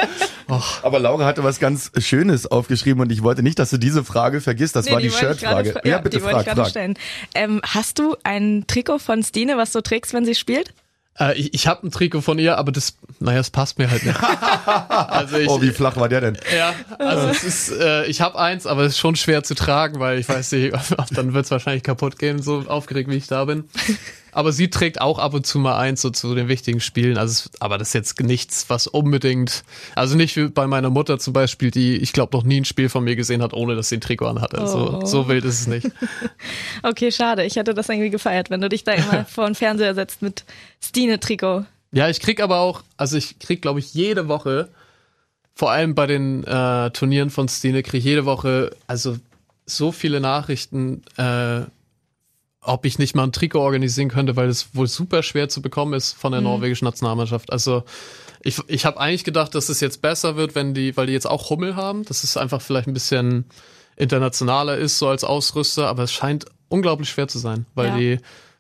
Aber 0.83 0.99
Laura 0.99 1.25
hatte 1.25 1.43
was 1.43 1.59
ganz 1.59 1.91
Schönes 1.99 2.47
aufgeschrieben 2.47 3.01
und 3.01 3.11
ich 3.11 3.23
wollte 3.23 3.43
nicht, 3.43 3.59
dass 3.59 3.71
du 3.71 3.79
diese 3.79 4.05
Frage 4.05 4.41
vergisst. 4.41 4.77
Das 4.77 4.87
nee, 4.87 4.93
war 4.93 5.01
die, 5.01 5.09
die 5.09 5.15
Shirtfrage. 5.15 5.81
Ja, 5.85 5.91
ja, 5.91 5.99
bitte 5.99 6.19
die 6.19 6.23
frag, 6.23 6.47
frag. 6.47 6.69
Stellen. 6.69 6.95
Ähm, 7.35 7.61
hast 7.65 7.99
du 7.99 8.17
ein 8.25 8.65
Trikot 8.67 8.99
von 8.99 9.23
Stine, 9.23 9.57
was 9.57 9.73
du 9.73 9.81
trägst, 9.81 10.13
wenn 10.13 10.25
sie 10.25 10.35
spielt? 10.35 10.75
Äh, 11.19 11.39
ich 11.39 11.55
ich 11.55 11.67
habe 11.67 11.87
ein 11.87 11.91
Trikot 11.91 12.21
von 12.21 12.39
ihr, 12.39 12.59
aber 12.59 12.73
das, 12.73 12.97
naja, 13.19 13.41
es 13.41 13.51
passt 13.51 13.79
mir 13.79 13.91
halt 13.91 14.05
nicht. 14.05 14.19
also 14.89 15.37
ich, 15.37 15.49
oh, 15.49 15.61
wie 15.61 15.71
flach 15.71 15.97
war 15.97 16.09
der 16.09 16.21
denn? 16.21 16.39
Ja, 16.57 16.75
also 16.99 17.29
es 17.29 17.45
ist, 17.45 17.73
äh, 17.73 18.07
ich 18.07 18.21
habe 18.21 18.39
eins, 18.39 18.67
aber 18.67 18.83
es 18.83 18.93
ist 18.93 18.99
schon 18.99 19.17
schwer 19.17 19.43
zu 19.43 19.55
tragen, 19.55 20.01
weil 20.01 20.19
ich 20.19 20.29
weiß 20.29 20.53
nicht, 20.53 20.75
dann 21.11 21.35
wird 21.35 21.45
es 21.45 21.51
wahrscheinlich 21.51 21.83
kaputt 21.83 22.19
gehen, 22.19 22.41
so 22.43 22.65
aufgeregt 22.67 23.11
wie 23.11 23.17
ich 23.17 23.27
da 23.27 23.45
bin. 23.45 23.65
Aber 24.33 24.53
sie 24.53 24.71
trägt 24.71 25.01
auch 25.01 25.19
ab 25.19 25.35
und 25.35 25.47
zu 25.47 25.59
mal 25.59 25.79
eins 25.79 26.01
so 26.03 26.11
zu 26.11 26.35
den 26.35 26.49
wichtigen 26.49 26.81
Spielen. 26.81 27.19
Also, 27.19 27.51
aber 27.61 27.79
das 27.79 27.89
ist 27.89 27.95
jetzt 27.95 28.21
nichts, 28.21 28.69
was 28.69 28.87
unbedingt, 28.87 29.65
also 29.95 30.17
nicht 30.17 30.37
wie 30.37 30.49
bei 30.49 30.67
meiner 30.67 30.91
Mutter 30.91 31.19
zum 31.19 31.33
Beispiel, 31.33 31.71
die, 31.71 31.97
ich 31.97 32.13
glaube, 32.13 32.37
noch 32.37 32.45
nie 32.45 32.61
ein 32.61 32.65
Spiel 32.65 32.89
von 32.89 33.05
mir 33.05 33.17
gesehen 33.17 33.43
hat, 33.43 33.53
ohne 33.53 33.77
dass 33.77 33.89
sie 33.89 33.97
ein 33.97 34.01
Trikot 34.01 34.27
anhatte. 34.27 34.59
Oh. 34.61 34.67
So, 34.67 35.07
so 35.07 35.29
wild 35.29 35.45
ist 35.45 35.61
es 35.61 35.67
nicht. 35.67 35.91
okay, 36.83 37.11
schade. 37.13 37.45
Ich 37.45 37.57
hätte 37.57 37.75
das 37.75 37.89
irgendwie 37.89 38.11
gefeiert, 38.11 38.51
wenn 38.51 38.61
du 38.61 38.69
dich 38.69 38.85
da 38.85 38.93
immer 38.93 39.25
vor 39.29 39.47
den 39.47 39.55
Fernseher 39.55 39.95
setzt 39.95 40.23
mit 40.23 40.45
Stine-Trikot. 40.83 41.65
Ja, 41.93 42.09
ich 42.09 42.21
krieg 42.21 42.41
aber 42.41 42.59
auch, 42.61 42.83
also 42.97 43.17
ich 43.17 43.39
krieg, 43.39 43.63
glaube 43.63 43.81
ich, 43.81 43.95
jede 43.95 44.29
Woche, 44.29 44.69
vor 45.55 45.73
allem 45.73 45.95
bei 45.95 46.07
den 46.07 46.45
äh, 46.45 46.91
Turnieren 46.91 47.31
von 47.31 47.49
Stine, 47.49 47.83
krieg 47.83 47.99
ich 47.99 48.05
jede 48.05 48.25
Woche, 48.25 48.77
also 48.87 49.17
so 49.67 49.93
viele 49.93 50.21
Nachrichten, 50.21 51.03
äh, 51.17 51.63
ob 52.63 52.85
ich 52.85 52.99
nicht 52.99 53.15
mal 53.15 53.25
ein 53.25 53.33
Trikot 53.33 53.61
organisieren 53.61 54.09
könnte, 54.09 54.37
weil 54.37 54.49
es 54.49 54.75
wohl 54.75 54.87
super 54.87 55.23
schwer 55.23 55.49
zu 55.49 55.63
bekommen 55.63 55.95
ist 55.95 56.13
von 56.13 56.33
der 56.33 56.41
mhm. 56.41 56.49
norwegischen 56.49 56.85
Nationalmannschaft. 56.85 57.53
Also 57.53 57.85
ich, 58.43 58.59
ich 58.69 58.85
habe 58.85 59.01
eigentlich 59.01 59.25
gedacht, 59.25 59.55
dass 59.55 59.69
es 59.69 59.81
jetzt 59.81 60.03
besser 60.03 60.37
wird, 60.37 60.55
wenn 60.55 60.75
die, 60.75 60.97
weil 60.97 61.07
die 61.07 61.13
jetzt 61.13 61.27
auch 61.27 61.51
Hummel 61.51 61.77
haben, 61.77 62.05
dass 62.05 62.25
es 62.25 62.37
einfach 62.37 62.61
vielleicht 62.61 62.87
ein 62.87 62.95
bisschen 62.95 63.47
internationaler 63.97 64.77
ist, 64.77 64.99
so 64.99 65.09
als 65.09 65.25
Ausrüster, 65.25 65.89
aber 65.89 66.05
es 66.05 66.13
scheint 66.13 66.47
unglaublich 66.69 67.11
schwer 67.11 67.29
zu 67.29 67.39
sein, 67.39 67.67
weil 67.75 67.89
ja. 67.89 67.97
die 67.97 68.19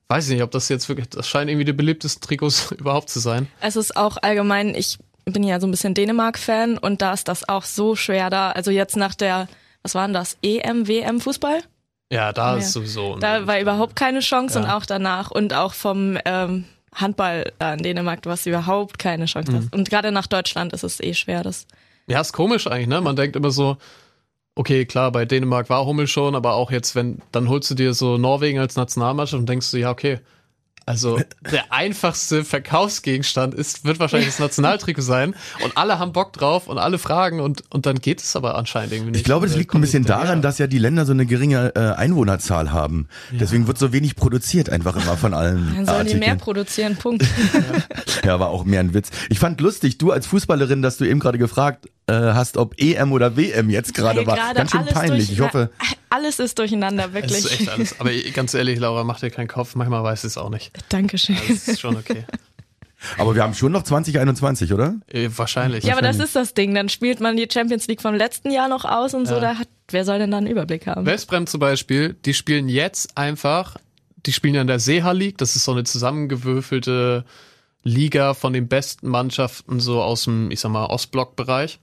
weiß 0.08 0.26
ich 0.26 0.34
nicht, 0.34 0.42
ob 0.42 0.50
das 0.50 0.68
jetzt 0.68 0.88
wirklich, 0.88 1.08
das 1.08 1.28
scheint 1.28 1.48
irgendwie 1.48 1.64
die 1.64 1.72
beliebtesten 1.72 2.20
Trikots 2.20 2.72
überhaupt 2.78 3.10
zu 3.10 3.20
sein. 3.20 3.46
Es 3.60 3.76
ist 3.76 3.96
auch 3.96 4.16
allgemein, 4.20 4.74
ich 4.74 4.98
bin 5.24 5.44
ja 5.44 5.60
so 5.60 5.66
ein 5.66 5.70
bisschen 5.70 5.94
Dänemark-Fan 5.94 6.78
und 6.78 7.00
da 7.00 7.12
ist 7.12 7.28
das 7.28 7.48
auch 7.48 7.64
so 7.64 7.94
schwer 7.94 8.28
da. 8.28 8.50
Also 8.50 8.70
jetzt 8.70 8.96
nach 8.96 9.14
der, 9.14 9.48
was 9.82 9.94
war 9.94 10.06
denn 10.06 10.14
das, 10.14 10.36
EM, 10.42 10.88
WM 10.88 11.20
Fußball? 11.20 11.62
Ja, 12.12 12.32
da 12.32 12.52
ja. 12.52 12.58
ist 12.58 12.72
sowieso. 12.72 13.16
Da 13.16 13.46
war 13.46 13.60
überhaupt 13.60 13.96
keine 13.96 14.20
Chance 14.20 14.58
ja. 14.58 14.64
und 14.64 14.70
auch 14.70 14.84
danach 14.84 15.30
und 15.30 15.54
auch 15.54 15.74
vom 15.74 16.18
ähm, 16.24 16.64
Handball 16.94 17.52
da 17.58 17.74
in 17.74 17.82
Dänemark, 17.82 18.22
du 18.22 18.30
hast 18.30 18.46
überhaupt 18.46 18.98
keine 18.98 19.26
Chance. 19.26 19.52
Mhm. 19.52 19.68
Und 19.72 19.90
gerade 19.90 20.10
nach 20.10 20.26
Deutschland 20.26 20.72
ist 20.72 20.82
es 20.82 21.00
eh 21.00 21.14
schwer. 21.14 21.42
Das 21.42 21.66
ja, 22.06 22.20
ist 22.20 22.32
komisch 22.32 22.66
eigentlich, 22.66 22.88
ne? 22.88 23.00
Man 23.00 23.14
denkt 23.14 23.36
immer 23.36 23.52
so, 23.52 23.76
okay, 24.56 24.84
klar, 24.84 25.12
bei 25.12 25.24
Dänemark 25.24 25.70
war 25.70 25.86
Hummel 25.86 26.08
schon, 26.08 26.34
aber 26.34 26.54
auch 26.54 26.72
jetzt, 26.72 26.96
wenn, 26.96 27.22
dann 27.30 27.48
holst 27.48 27.70
du 27.70 27.74
dir 27.76 27.94
so 27.94 28.18
Norwegen 28.18 28.58
als 28.58 28.74
Nationalmannschaft 28.74 29.38
und 29.38 29.48
denkst 29.48 29.70
du, 29.70 29.76
ja, 29.76 29.90
okay, 29.90 30.18
also 30.90 31.20
der 31.52 31.72
einfachste 31.72 32.44
Verkaufsgegenstand 32.44 33.54
ist, 33.54 33.84
wird 33.84 34.00
wahrscheinlich 34.00 34.28
das 34.28 34.40
Nationaltrikot 34.40 35.02
sein 35.02 35.34
und 35.62 35.76
alle 35.76 35.98
haben 35.98 36.12
Bock 36.12 36.32
drauf 36.32 36.66
und 36.66 36.78
alle 36.78 36.98
fragen 36.98 37.40
und, 37.40 37.62
und 37.70 37.86
dann 37.86 38.00
geht 38.00 38.20
es 38.20 38.34
aber 38.34 38.56
anscheinend 38.56 38.92
irgendwie 38.92 39.12
nicht. 39.12 39.20
Ich 39.20 39.24
glaube, 39.24 39.46
das 39.46 39.56
liegt 39.56 39.72
ein 39.74 39.80
bisschen 39.80 40.04
daran, 40.04 40.42
dass 40.42 40.58
ja 40.58 40.66
die 40.66 40.78
Länder 40.78 41.06
so 41.06 41.12
eine 41.12 41.26
geringe 41.26 41.72
äh, 41.76 41.92
Einwohnerzahl 41.92 42.72
haben. 42.72 43.08
Ja. 43.30 43.38
Deswegen 43.38 43.66
wird 43.66 43.78
so 43.78 43.92
wenig 43.92 44.16
produziert 44.16 44.68
einfach 44.68 44.96
immer 44.96 45.16
von 45.16 45.32
allen. 45.32 45.72
Dann 45.76 45.86
sollen 45.86 46.06
die 46.06 46.14
mehr 46.16 46.34
produzieren, 46.34 46.96
Punkt. 46.96 47.24
ja, 48.24 48.40
war 48.40 48.48
auch 48.48 48.64
mehr 48.64 48.80
ein 48.80 48.92
Witz. 48.92 49.10
Ich 49.28 49.38
fand 49.38 49.60
lustig, 49.60 49.98
du 49.98 50.10
als 50.10 50.26
Fußballerin, 50.26 50.82
dass 50.82 50.96
du 50.96 51.04
eben 51.04 51.20
gerade 51.20 51.38
gefragt 51.38 51.86
äh, 52.10 52.34
hast, 52.34 52.56
ob 52.56 52.74
EM 52.78 53.12
oder 53.12 53.36
WM 53.36 53.70
jetzt 53.70 53.94
gerade 53.94 54.26
war. 54.26 54.36
Ganz 54.54 54.72
schön 54.72 54.84
peinlich. 54.86 55.32
Ich 55.32 55.40
hoffe. 55.40 55.70
Alles 56.10 56.40
ist 56.40 56.58
durcheinander, 56.58 57.12
wirklich. 57.12 57.38
Es 57.38 57.44
ist 57.44 57.60
echt 57.60 57.68
alles. 57.68 58.00
Aber 58.00 58.10
ganz 58.34 58.52
ehrlich, 58.52 58.80
Laura, 58.80 59.04
mach 59.04 59.20
dir 59.20 59.30
keinen 59.30 59.46
Kopf. 59.46 59.76
Manchmal 59.76 60.02
weiß 60.02 60.24
ich 60.24 60.30
es 60.30 60.38
auch 60.38 60.50
nicht. 60.50 60.72
Dankeschön. 60.88 61.36
Das 61.48 61.68
ist 61.68 61.80
schon 61.80 61.96
okay. 61.96 62.24
Aber 63.16 63.34
wir 63.34 63.42
haben 63.42 63.54
schon 63.54 63.72
noch 63.72 63.84
2021, 63.84 64.72
oder? 64.72 64.96
Äh, 65.06 65.30
wahrscheinlich. 65.34 65.84
Ja, 65.84 65.94
aber 65.94 66.02
das 66.02 66.18
ist 66.18 66.36
das 66.36 66.52
Ding. 66.52 66.74
Dann 66.74 66.90
spielt 66.90 67.20
man 67.20 67.34
die 67.34 67.48
Champions 67.50 67.86
League 67.86 68.02
vom 68.02 68.14
letzten 68.14 68.50
Jahr 68.50 68.68
noch 68.68 68.84
aus 68.84 69.14
und 69.14 69.24
ja. 69.24 69.34
so. 69.34 69.40
Da 69.40 69.56
hat, 69.56 69.68
wer 69.88 70.04
soll 70.04 70.18
denn 70.18 70.30
da 70.30 70.36
einen 70.36 70.46
Überblick 70.46 70.86
haben? 70.86 71.06
Westbrem 71.06 71.46
zum 71.46 71.60
Beispiel, 71.60 72.14
die 72.26 72.34
spielen 72.34 72.68
jetzt 72.68 73.16
einfach, 73.16 73.76
die 74.26 74.34
spielen 74.34 74.54
ja 74.54 74.60
in 74.60 74.66
der 74.66 74.80
Seha 74.80 75.12
League. 75.12 75.38
Das 75.38 75.56
ist 75.56 75.64
so 75.64 75.72
eine 75.72 75.84
zusammengewürfelte 75.84 77.24
Liga 77.82 78.34
von 78.34 78.52
den 78.52 78.68
besten 78.68 79.08
Mannschaften 79.08 79.80
so 79.80 80.02
aus 80.02 80.24
dem, 80.24 80.50
ich 80.50 80.60
sag 80.60 80.70
mal, 80.70 80.84
Ostblock-Bereich. 80.84 81.78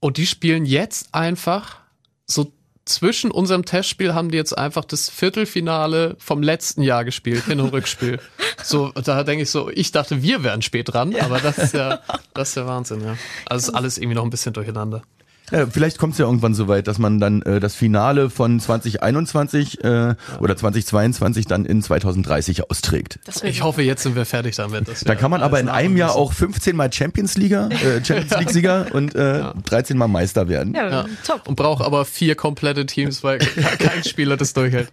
Und 0.00 0.16
die 0.16 0.26
spielen 0.26 0.64
jetzt 0.64 1.14
einfach 1.14 1.78
so 2.26 2.52
zwischen 2.88 3.30
unserem 3.30 3.64
Testspiel 3.64 4.14
haben 4.14 4.30
die 4.30 4.38
jetzt 4.38 4.56
einfach 4.56 4.84
das 4.84 5.10
Viertelfinale 5.10 6.16
vom 6.18 6.42
letzten 6.42 6.82
Jahr 6.82 7.04
gespielt, 7.04 7.44
Hin- 7.44 7.60
und 7.60 7.70
Rückspiel. 7.70 8.20
So, 8.60 8.90
da 8.90 9.22
denke 9.22 9.44
ich 9.44 9.50
so, 9.52 9.70
ich 9.70 9.92
dachte, 9.92 10.20
wir 10.20 10.42
wären 10.42 10.62
spät 10.62 10.92
dran, 10.92 11.14
aber 11.14 11.38
das 11.38 11.58
ist 11.58 11.74
ja, 11.74 12.00
das 12.34 12.48
ist 12.48 12.54
ja 12.56 12.66
Wahnsinn, 12.66 13.02
ja. 13.02 13.16
Also 13.46 13.70
ist 13.70 13.74
alles 13.76 13.98
irgendwie 13.98 14.16
noch 14.16 14.24
ein 14.24 14.30
bisschen 14.30 14.52
durcheinander. 14.52 15.02
Ja, 15.50 15.66
vielleicht 15.66 15.98
kommt 15.98 16.12
es 16.12 16.18
ja 16.18 16.26
irgendwann 16.26 16.54
so 16.54 16.68
weit, 16.68 16.86
dass 16.88 16.98
man 16.98 17.18
dann 17.20 17.42
äh, 17.42 17.60
das 17.60 17.74
Finale 17.74 18.30
von 18.30 18.60
2021 18.60 19.82
äh, 19.84 20.14
oder 20.40 20.56
2022 20.56 21.46
dann 21.46 21.64
in 21.64 21.82
2030 21.82 22.70
austrägt. 22.70 23.18
Ich 23.42 23.62
hoffe, 23.62 23.82
jetzt 23.82 24.02
sind 24.02 24.16
wir 24.16 24.24
fertig 24.26 24.56
damit. 24.56 24.86
Da 25.04 25.14
kann 25.14 25.30
man 25.30 25.42
aber 25.42 25.60
in 25.60 25.68
einem 25.68 25.96
Jahr 25.96 26.14
auch 26.16 26.32
15 26.32 26.76
mal 26.76 26.92
Champions 26.92 27.36
League, 27.36 27.52
äh, 27.52 28.04
Champions 28.04 28.36
League 28.38 28.50
Sieger 28.50 28.86
und 28.92 29.14
äh, 29.14 29.42
13 29.64 29.96
mal 29.96 30.08
Meister 30.08 30.48
werden. 30.48 30.74
ja, 30.74 30.88
Ja. 30.88 31.06
top. 31.26 31.48
Und 31.48 31.56
braucht 31.56 31.84
aber 31.84 32.04
vier 32.04 32.34
komplette 32.34 32.86
Teams, 32.86 33.22
weil 33.24 33.38
kein 33.78 34.04
Spieler 34.04 34.36
das 34.36 34.52
durchhält. 34.54 34.92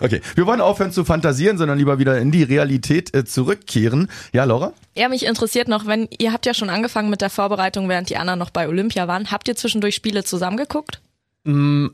Okay, 0.00 0.20
wir 0.34 0.46
wollen 0.46 0.60
aufhören 0.60 0.92
zu 0.92 1.04
fantasieren, 1.04 1.58
sondern 1.58 1.78
lieber 1.78 1.98
wieder 1.98 2.18
in 2.18 2.30
die 2.30 2.42
Realität 2.42 3.14
äh, 3.14 3.24
zurückkehren. 3.24 4.08
Ja, 4.32 4.44
Laura? 4.44 4.72
Ja, 4.96 5.08
mich 5.08 5.24
interessiert 5.24 5.68
noch, 5.68 5.86
wenn 5.86 6.08
ihr 6.18 6.32
habt 6.32 6.46
ja 6.46 6.52
schon 6.54 6.68
angefangen 6.68 7.10
mit 7.10 7.20
der 7.20 7.30
Vorbereitung, 7.30 7.88
während 7.88 8.10
die 8.10 8.16
anderen 8.16 8.38
noch 8.38 8.50
bei 8.50 8.68
Olympia 8.68 9.06
waren. 9.08 9.30
Habt 9.30 9.48
ihr 9.48 9.56
zwischendurch 9.70 9.94
Spiele 9.94 10.24
zusammengeguckt? 10.24 11.00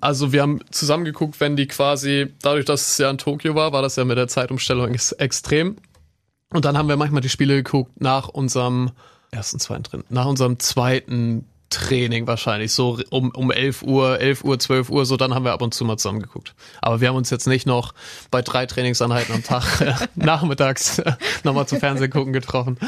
Also 0.01 0.33
wir 0.33 0.43
haben 0.43 0.61
zusammengeguckt, 0.71 1.39
wenn 1.39 1.57
die 1.57 1.69
quasi, 1.69 2.35
dadurch, 2.43 2.65
dass 2.65 2.93
es 2.93 2.99
ja 2.99 3.09
in 3.11 3.19
Tokio 3.19 3.55
war, 3.55 3.73
war 3.73 3.83
das 3.83 3.95
ja 3.95 4.05
mit 4.05 4.19
der 4.19 4.27
Zeitumstellung 4.27 4.93
ex 4.93 5.13
extrem. 5.13 5.77
Und 6.53 6.65
dann 6.65 6.77
haben 6.77 6.89
wir 6.89 6.97
manchmal 6.97 7.21
die 7.21 7.29
Spiele 7.29 7.55
geguckt 7.55 8.01
nach 8.01 8.29
unserem 8.29 8.91
ersten, 9.31 9.61
zweiten, 9.61 9.83
dritten, 9.85 10.05
nach 10.09 10.27
unserem 10.27 10.59
zweiten 10.59 11.45
Training 11.71 12.27
wahrscheinlich, 12.27 12.73
so 12.73 12.99
um, 13.11 13.31
um 13.31 13.51
11 13.51 13.83
Uhr, 13.83 14.21
11 14.21 14.45
Uhr, 14.45 14.59
12 14.59 14.91
Uhr, 14.91 15.05
so 15.05 15.17
dann 15.17 15.35
haben 15.35 15.45
wir 15.45 15.53
ab 15.53 15.63
und 15.63 15.75
zu 15.75 15.85
mal 15.85 15.97
zusammengeguckt. 15.97 16.55
Aber 16.81 17.01
wir 17.01 17.09
haben 17.09 17.17
uns 17.17 17.31
jetzt 17.31 17.47
nicht 17.47 17.67
noch 17.67 17.93
bei 18.31 18.43
drei 18.43 18.67
Trainingseinheiten 18.67 19.35
am 19.35 19.45
Tag 19.45 19.81
äh, 19.81 19.95
nachmittags 20.15 20.99
äh, 21.01 21.13
nochmal 21.45 21.67
zu 21.67 21.77
Fernsehen 21.77 22.11
gucken 22.11 22.33
getroffen. 22.33 22.79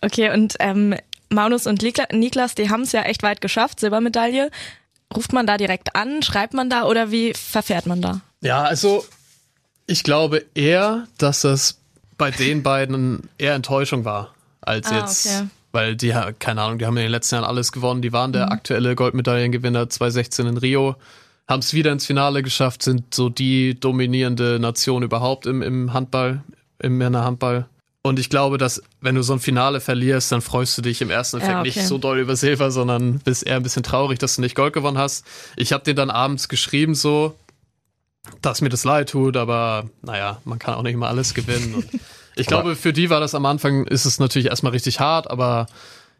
Okay, 0.00 0.32
und 0.32 0.56
ähm, 0.58 0.94
Maunus 1.28 1.66
und 1.66 1.82
Niklas, 1.82 2.54
die 2.54 2.70
haben 2.70 2.82
es 2.82 2.92
ja 2.92 3.02
echt 3.02 3.22
weit 3.22 3.40
geschafft, 3.40 3.80
Silbermedaille. 3.80 4.50
Ruft 5.14 5.32
man 5.32 5.46
da 5.46 5.56
direkt 5.56 5.94
an, 5.94 6.22
schreibt 6.22 6.54
man 6.54 6.68
da 6.70 6.84
oder 6.84 7.10
wie 7.10 7.32
verfährt 7.34 7.86
man 7.86 8.02
da? 8.02 8.20
Ja, 8.40 8.62
also 8.62 9.04
ich 9.86 10.02
glaube 10.02 10.44
eher, 10.54 11.06
dass 11.18 11.42
das 11.42 11.78
bei 12.18 12.30
den 12.30 12.62
beiden 12.62 13.28
eher 13.38 13.54
Enttäuschung 13.54 14.04
war, 14.04 14.34
als 14.60 14.90
Ah, 14.90 14.98
jetzt, 15.00 15.26
okay. 15.26 15.46
weil 15.72 15.96
die, 15.96 16.12
keine 16.38 16.62
Ahnung, 16.62 16.78
die 16.78 16.86
haben 16.86 16.96
in 16.96 17.04
den 17.04 17.12
letzten 17.12 17.36
Jahren 17.36 17.44
alles 17.44 17.72
gewonnen. 17.72 18.02
Die 18.02 18.12
waren 18.12 18.32
der 18.32 18.50
aktuelle 18.50 18.94
Goldmedaillengewinner 18.96 19.88
2016 19.88 20.46
in 20.46 20.56
Rio, 20.56 20.96
haben 21.46 21.60
es 21.60 21.72
wieder 21.72 21.92
ins 21.92 22.06
Finale 22.06 22.42
geschafft, 22.42 22.82
sind 22.82 23.14
so 23.14 23.28
die 23.28 23.78
dominierende 23.78 24.58
Nation 24.58 25.02
überhaupt 25.04 25.46
im, 25.46 25.62
im 25.62 25.92
Handball, 25.92 26.42
im 26.80 26.98
Männerhandball. 26.98 27.66
Und 28.06 28.18
ich 28.18 28.30
glaube, 28.30 28.56
dass 28.56 28.82
wenn 29.00 29.16
du 29.16 29.22
so 29.22 29.32
ein 29.32 29.40
Finale 29.40 29.80
verlierst, 29.80 30.30
dann 30.30 30.40
freust 30.40 30.78
du 30.78 30.82
dich 30.82 31.02
im 31.02 31.10
ersten 31.10 31.38
Effekt 31.38 31.52
Ja, 31.52 31.60
okay. 31.60 31.68
nicht 31.68 31.86
so 31.86 31.98
doll 31.98 32.18
über 32.18 32.36
Silber, 32.36 32.70
sondern 32.70 33.18
bist 33.18 33.46
eher 33.46 33.56
ein 33.56 33.62
bisschen 33.62 33.82
traurig, 33.82 34.18
dass 34.18 34.36
du 34.36 34.42
nicht 34.42 34.54
Gold 34.54 34.72
gewonnen 34.72 34.98
hast. 34.98 35.26
Ich 35.56 35.72
habe 35.72 35.82
den 35.84 35.96
dann 35.96 36.10
abends 36.10 36.48
geschrieben 36.48 36.94
so, 36.94 37.34
dass 38.42 38.60
mir 38.60 38.68
das 38.68 38.84
leid 38.84 39.10
tut, 39.10 39.36
aber 39.36 39.90
naja, 40.02 40.40
man 40.44 40.58
kann 40.58 40.74
auch 40.74 40.82
nicht 40.82 40.94
immer 40.94 41.08
alles 41.08 41.34
gewinnen. 41.34 41.74
Und 41.74 41.86
ich 42.36 42.46
glaube, 42.46 42.76
für 42.76 42.92
die 42.92 43.10
war 43.10 43.20
das 43.20 43.34
am 43.34 43.44
Anfang, 43.44 43.86
ist 43.86 44.04
es 44.04 44.18
natürlich 44.18 44.48
erstmal 44.48 44.72
richtig 44.72 45.00
hart, 45.00 45.28
aber 45.30 45.66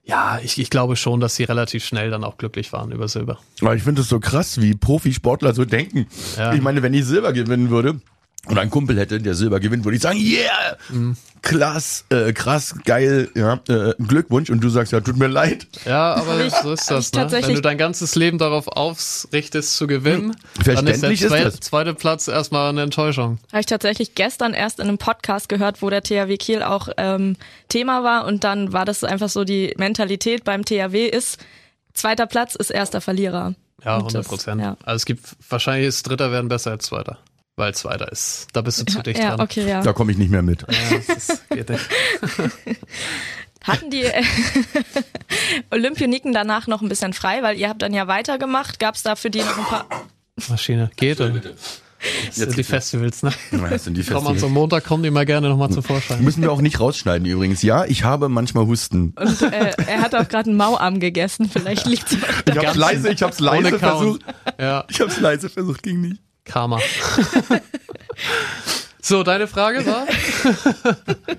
ja, 0.05 0.39
ich, 0.43 0.59
ich 0.61 0.71
glaube 0.71 0.97
schon, 0.97 1.21
dass 1.21 1.35
sie 1.35 1.45
relativ 1.45 1.85
schnell 1.85 2.11
dann 2.11 2.23
auch 2.23 2.37
glücklich 2.37 2.73
waren 2.73 2.93
über 2.93 3.09
Silber. 3.09 3.39
Aber 3.61 3.75
ich 3.75 3.83
finde 3.83 4.03
es 4.03 4.09
so 4.09 4.21
krass, 4.21 4.61
wie 4.61 4.75
Profisportler 4.75 5.53
so 5.53 5.65
denken. 5.65 6.07
Ja. 6.37 6.53
Ich 6.53 6.61
meine, 6.61 6.83
wenn 6.83 6.95
ich 6.95 7.05
Silber 7.05 7.33
gewinnen 7.33 7.71
würde 7.71 8.01
und 8.47 8.59
ein 8.59 8.71
Kumpel 8.71 8.99
hätte, 8.99 9.19
der 9.21 9.35
Silber 9.35 9.59
gewinnt, 9.61 9.85
würde 9.85 9.97
ich 9.97 10.03
sagen, 10.03 10.19
yeah, 10.21 10.77
Mhm. 10.91 11.17
krass, 11.43 12.05
äh, 12.11 12.33
krass, 12.33 12.77
geil, 12.85 13.29
ja, 13.35 13.55
äh, 13.69 13.95
Glückwunsch. 13.99 14.51
Und 14.51 14.61
du 14.61 14.69
sagst, 14.69 14.93
ja, 14.93 15.01
tut 15.01 15.17
mir 15.17 15.27
leid. 15.27 15.67
Ja, 15.85 16.15
aber 16.15 16.45
ich- 16.45 16.53
so 16.55 16.73
ist 16.73 16.89
das. 16.91 17.13
Ne? 17.13 17.21
tatsächlich- 17.23 17.49
Wenn 17.49 17.55
du 17.57 17.61
dein 17.63 17.77
ganzes 17.79 18.15
Leben 18.15 18.39
darauf 18.39 18.69
ausrichtest 18.69 19.77
zu 19.77 19.87
gewinnen, 19.89 20.31
dann 20.31 20.37
ist 20.37 20.67
der 20.67 20.75
Verständlich 21.11 21.23
ist 21.23 21.65
zweite 21.65 21.95
Platz 21.95 22.29
erstmal 22.29 22.69
eine 22.71 22.83
Enttäuschung. 22.83 23.39
Habe 23.51 23.61
ich 23.61 23.67
tatsächlich 23.67 24.15
gestern 24.15 24.55
erst 24.55 24.79
in 24.79 24.89
einem 24.89 24.99
Podcast 24.99 25.49
gehört, 25.49 25.83
wo 25.83 25.91
der 25.91 26.03
THW 26.03 26.37
Kiel 26.37 26.63
auch 26.63 26.89
ähm, 26.99 27.37
Thema 27.69 28.05
war 28.05 28.27
und 28.27 28.45
dann 28.45 28.73
war 28.73 28.85
das 28.85 29.03
einfach 29.03 29.29
so 29.29 29.43
die 29.45 29.75
Mentalität 29.77 30.45
beim 30.45 30.65
THW 30.65 31.07
ist, 31.09 31.39
zweiter 31.95 32.27
Platz 32.27 32.55
ist 32.55 32.71
erster 32.71 33.01
Verlierer. 33.01 33.55
Ja, 33.85 33.97
Und 33.97 34.03
100 34.05 34.15
das- 34.21 34.29
Prozent. 34.29 34.61
ja. 34.61 34.77
Also 34.85 34.97
es 34.97 35.05
gibt 35.05 35.21
wahrscheinlich 35.49 35.89
ist 35.89 36.09
Dritter 36.09 36.31
werden 36.31 36.49
besser 36.49 36.71
als 36.73 36.87
Zweiter. 36.87 37.19
Weil 37.59 37.75
Zweiter 37.75 38.13
ist, 38.13 38.49
da 38.53 38.61
bist 38.61 38.81
du 38.81 38.85
zu 38.85 39.03
dicht 39.03 39.19
Ja, 39.19 39.31
dran. 39.31 39.41
okay, 39.41 39.67
ja. 39.67 39.81
Da 39.83 39.95
komme 39.95 40.13
ich 40.13 40.19
nicht 40.19 40.31
mehr 40.31 40.43
mit. 40.43 40.67
Ja. 41.55 41.65
Hatten 43.63 43.91
die 43.91 44.03
äh, 44.05 44.23
Olympioniken 45.71 46.33
danach 46.35 46.67
noch 46.67 46.83
ein 46.83 46.89
bisschen 46.91 47.13
frei, 47.15 47.43
weil 47.43 47.57
ihr 47.59 47.69
habt 47.71 47.81
dann 47.83 47.95
ja 47.95 48.07
weitergemacht. 48.07 48.79
Gab 48.79 48.95
es 48.95 49.03
da 49.03 49.17
für 49.17 49.31
die 49.31 49.39
noch 49.41 49.57
ein 49.59 49.65
paar... 49.65 49.87
Maschine. 50.49 50.91
Geht. 50.97 51.21
oder? 51.21 51.31
Das 52.27 52.37
sind 52.37 52.57
die 52.59 52.63
Festivals, 52.63 53.23
ne? 53.23 53.33
Ja, 53.51 53.69
Das 53.71 53.85
sind 53.85 53.95
die 53.97 54.03
Festivals. 54.03 54.39
so 54.41 54.47
einem 54.47 54.55
Montag 54.55 54.85
kommen 54.85 55.03
die 55.03 55.11
mal 55.11 55.25
gerne 55.25 55.49
nochmal 55.49 55.71
zum 55.71 55.83
Vorschein. 55.83 56.23
Müssen 56.23 56.43
wir 56.43 56.53
auch 56.53 56.61
nicht 56.61 56.79
rausschneiden 56.79 57.27
übrigens. 57.27 57.63
Ja, 57.63 57.87
ich 57.87 58.05
habe 58.05 58.29
manchmal 58.29 58.67
Husten. 58.67 59.15
Und 59.19 59.41
äh, 59.43 59.73
er 59.89 60.03
hat 60.03 60.15
auch 60.15 60.29
gerade 60.29 60.51
einen 60.51 60.59
Mauarm 60.59 61.01
gegessen. 61.01 61.49
Vielleicht 61.51 61.87
liegt's 61.87 62.15
auch 62.15 62.53
Ich 62.55 62.59
hab's 62.67 62.77
leise, 62.77 63.09
ich 63.11 63.23
hab's 63.23 63.41
leise 63.41 63.79
versucht. 63.79 64.21
Ja, 64.61 64.85
Ich 64.89 65.01
hab's 65.01 65.19
leise 65.19 65.49
versucht, 65.49 65.83
ging 65.83 66.03
nicht. 66.03 66.21
Karma. 66.47 66.81
so, 69.03 69.23
deine 69.23 69.47
Frage 69.47 69.85
war? 69.85 70.07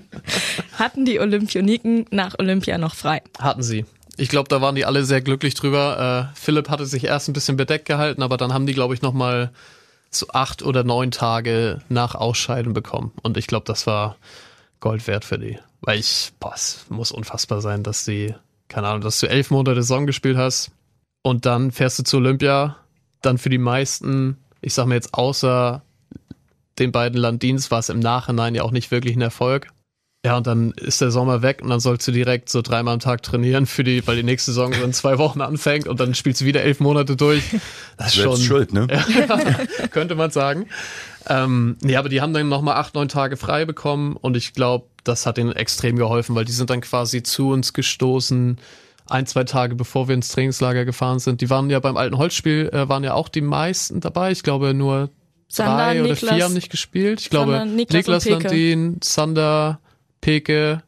Hatten 0.78 1.04
die 1.04 1.18
Olympioniken 1.18 2.06
nach 2.10 2.38
Olympia 2.38 2.78
noch 2.78 2.94
frei? 2.94 3.22
Hatten 3.38 3.62
sie. 3.62 3.84
Ich 4.16 4.28
glaube, 4.28 4.48
da 4.48 4.60
waren 4.60 4.74
die 4.74 4.84
alle 4.84 5.04
sehr 5.04 5.20
glücklich 5.20 5.54
drüber. 5.54 6.30
Äh, 6.32 6.38
Philipp 6.38 6.68
hatte 6.68 6.86
sich 6.86 7.04
erst 7.04 7.28
ein 7.28 7.32
bisschen 7.32 7.56
bedeckt 7.56 7.86
gehalten, 7.86 8.22
aber 8.22 8.36
dann 8.36 8.52
haben 8.52 8.66
die, 8.66 8.74
glaube 8.74 8.94
ich, 8.94 9.02
nochmal 9.02 9.50
so 10.10 10.28
acht 10.28 10.62
oder 10.62 10.84
neun 10.84 11.10
Tage 11.10 11.80
nach 11.88 12.14
Ausscheiden 12.14 12.72
bekommen. 12.72 13.12
Und 13.22 13.36
ich 13.36 13.46
glaube, 13.46 13.64
das 13.66 13.86
war 13.86 14.16
Gold 14.80 15.06
wert 15.06 15.24
für 15.24 15.38
die. 15.38 15.58
Weil 15.80 15.98
ich, 15.98 16.32
boah, 16.40 16.52
es 16.54 16.86
muss 16.88 17.12
unfassbar 17.12 17.60
sein, 17.60 17.82
dass 17.82 18.04
die, 18.04 18.34
keine 18.68 18.88
Ahnung, 18.88 19.02
dass 19.02 19.20
du 19.20 19.28
elf 19.28 19.50
Monate 19.50 19.82
Saison 19.82 20.06
gespielt 20.06 20.36
hast 20.36 20.70
und 21.22 21.46
dann 21.46 21.70
fährst 21.70 21.98
du 21.98 22.04
zu 22.04 22.16
Olympia, 22.16 22.76
dann 23.22 23.38
für 23.38 23.50
die 23.50 23.58
meisten, 23.58 24.38
ich 24.60 24.74
sag 24.74 24.86
mir 24.86 24.94
jetzt 24.94 25.14
außer 25.14 25.82
den 26.78 26.92
beiden 26.92 27.18
Landins 27.18 27.70
war 27.70 27.80
es 27.80 27.88
im 27.88 27.98
Nachhinein 27.98 28.54
ja 28.54 28.62
auch 28.62 28.70
nicht 28.70 28.90
wirklich 28.90 29.16
ein 29.16 29.20
Erfolg. 29.20 29.68
Ja, 30.24 30.36
und 30.36 30.48
dann 30.48 30.72
ist 30.72 31.00
der 31.00 31.12
Sommer 31.12 31.42
weg 31.42 31.60
und 31.62 31.70
dann 31.70 31.78
sollst 31.78 32.06
du 32.08 32.12
direkt 32.12 32.48
so 32.48 32.60
dreimal 32.60 32.94
am 32.94 33.00
Tag 33.00 33.22
trainieren 33.22 33.66
für 33.66 33.84
die, 33.84 34.04
weil 34.06 34.16
die 34.16 34.24
nächste 34.24 34.50
Saison 34.50 34.72
so 34.72 34.82
in 34.82 34.92
zwei 34.92 35.16
Wochen 35.16 35.40
anfängt 35.40 35.86
und 35.86 36.00
dann 36.00 36.12
spielst 36.14 36.40
du 36.40 36.44
wieder 36.44 36.62
elf 36.62 36.80
Monate 36.80 37.14
durch. 37.14 37.44
Das 37.96 38.08
ist 38.08 38.22
schon, 38.22 38.36
schuld, 38.36 38.72
ne? 38.72 38.88
könnte 39.92 40.16
man 40.16 40.30
sagen. 40.32 40.66
Ähm, 41.28 41.76
nee, 41.82 41.96
aber 41.96 42.08
die 42.08 42.20
haben 42.20 42.32
dann 42.32 42.48
nochmal 42.48 42.76
acht, 42.76 42.94
neun 42.94 43.08
Tage 43.08 43.36
frei 43.36 43.64
bekommen 43.64 44.16
und 44.16 44.36
ich 44.36 44.54
glaube, 44.54 44.86
das 45.04 45.24
hat 45.24 45.38
ihnen 45.38 45.52
extrem 45.52 45.96
geholfen, 45.96 46.34
weil 46.34 46.44
die 46.44 46.52
sind 46.52 46.68
dann 46.70 46.80
quasi 46.80 47.22
zu 47.22 47.50
uns 47.50 47.72
gestoßen, 47.72 48.58
ein, 49.08 49.26
zwei 49.26 49.44
Tage 49.44 49.74
bevor 49.74 50.08
wir 50.08 50.14
ins 50.14 50.28
Trainingslager 50.28 50.84
gefahren 50.84 51.18
sind. 51.18 51.40
Die 51.40 51.50
waren 51.50 51.70
ja 51.70 51.80
beim 51.80 51.96
alten 51.96 52.18
Holzspiel, 52.18 52.68
äh, 52.72 52.88
waren 52.88 53.04
ja 53.04 53.14
auch 53.14 53.28
die 53.28 53.40
meisten 53.40 54.00
dabei. 54.00 54.30
Ich 54.32 54.42
glaube 54.42 54.74
nur 54.74 55.10
Sander, 55.48 55.76
drei 55.76 56.02
oder 56.02 56.12
Niklas- 56.12 56.34
vier 56.34 56.44
haben 56.44 56.54
nicht 56.54 56.70
gespielt. 56.70 57.20
Ich 57.20 57.30
glaube 57.30 57.52
Sander, 57.52 57.74
Niklas 57.74 57.94
Niklas, 58.06 58.24
Peke. 58.24 58.42
Landin, 58.48 59.00
Sander, 59.02 59.80
Peke, 60.20 60.82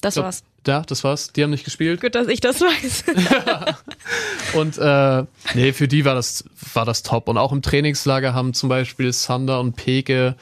Das 0.00 0.14
glaub- 0.14 0.24
war's. 0.24 0.42
ja, 0.66 0.80
das 0.82 1.04
war's. 1.04 1.32
Die 1.32 1.42
haben 1.44 1.50
nicht 1.50 1.64
gespielt. 1.64 2.00
Gut, 2.00 2.14
dass 2.14 2.26
ich 2.28 2.40
das 2.40 2.60
weiß. 2.60 3.04
Und 4.54 4.78
äh, 4.78 5.24
nee, 5.54 5.72
für 5.72 5.88
die 5.88 6.04
war 6.04 6.14
das, 6.14 6.44
war 6.74 6.84
das 6.84 7.02
top. 7.02 7.28
Und 7.28 7.38
auch 7.38 7.52
im 7.52 7.62
Trainingslager 7.62 8.34
haben 8.34 8.54
zum 8.54 8.68
Beispiel 8.68 9.12
Sander 9.12 9.60
und 9.60 9.76
Peke 9.76 10.36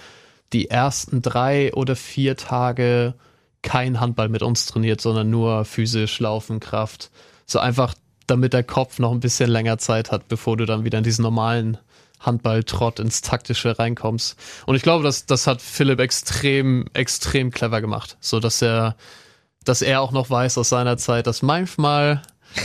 die 0.52 0.68
ersten 0.70 1.22
drei 1.22 1.72
oder 1.74 1.94
vier 1.96 2.36
Tage 2.36 3.14
kein 3.62 4.00
Handball 4.00 4.28
mit 4.28 4.42
uns 4.42 4.66
trainiert, 4.66 5.00
sondern 5.00 5.30
nur 5.30 5.64
physisch 5.64 6.18
Laufen, 6.20 6.60
Kraft. 6.60 7.10
So 7.46 7.58
einfach, 7.58 7.94
damit 8.26 8.52
der 8.52 8.64
Kopf 8.64 8.98
noch 8.98 9.12
ein 9.12 9.20
bisschen 9.20 9.50
länger 9.50 9.78
Zeit 9.78 10.10
hat, 10.10 10.28
bevor 10.28 10.56
du 10.56 10.66
dann 10.66 10.84
wieder 10.84 10.98
in 10.98 11.04
diesen 11.04 11.22
normalen 11.22 11.78
Handballtrott 12.20 13.00
ins 13.00 13.22
Taktische 13.22 13.78
reinkommst. 13.78 14.38
Und 14.66 14.76
ich 14.76 14.82
glaube, 14.82 15.02
das, 15.02 15.26
das 15.26 15.46
hat 15.46 15.62
Philipp 15.62 16.00
extrem, 16.00 16.86
extrem 16.92 17.50
clever 17.50 17.80
gemacht. 17.80 18.16
So 18.20 18.40
dass 18.40 18.62
er, 18.62 18.96
dass 19.64 19.82
er 19.82 20.00
auch 20.00 20.12
noch 20.12 20.30
weiß 20.30 20.58
aus 20.58 20.68
seiner 20.68 20.96
Zeit, 20.98 21.26
dass 21.26 21.42
manchmal 21.42 22.22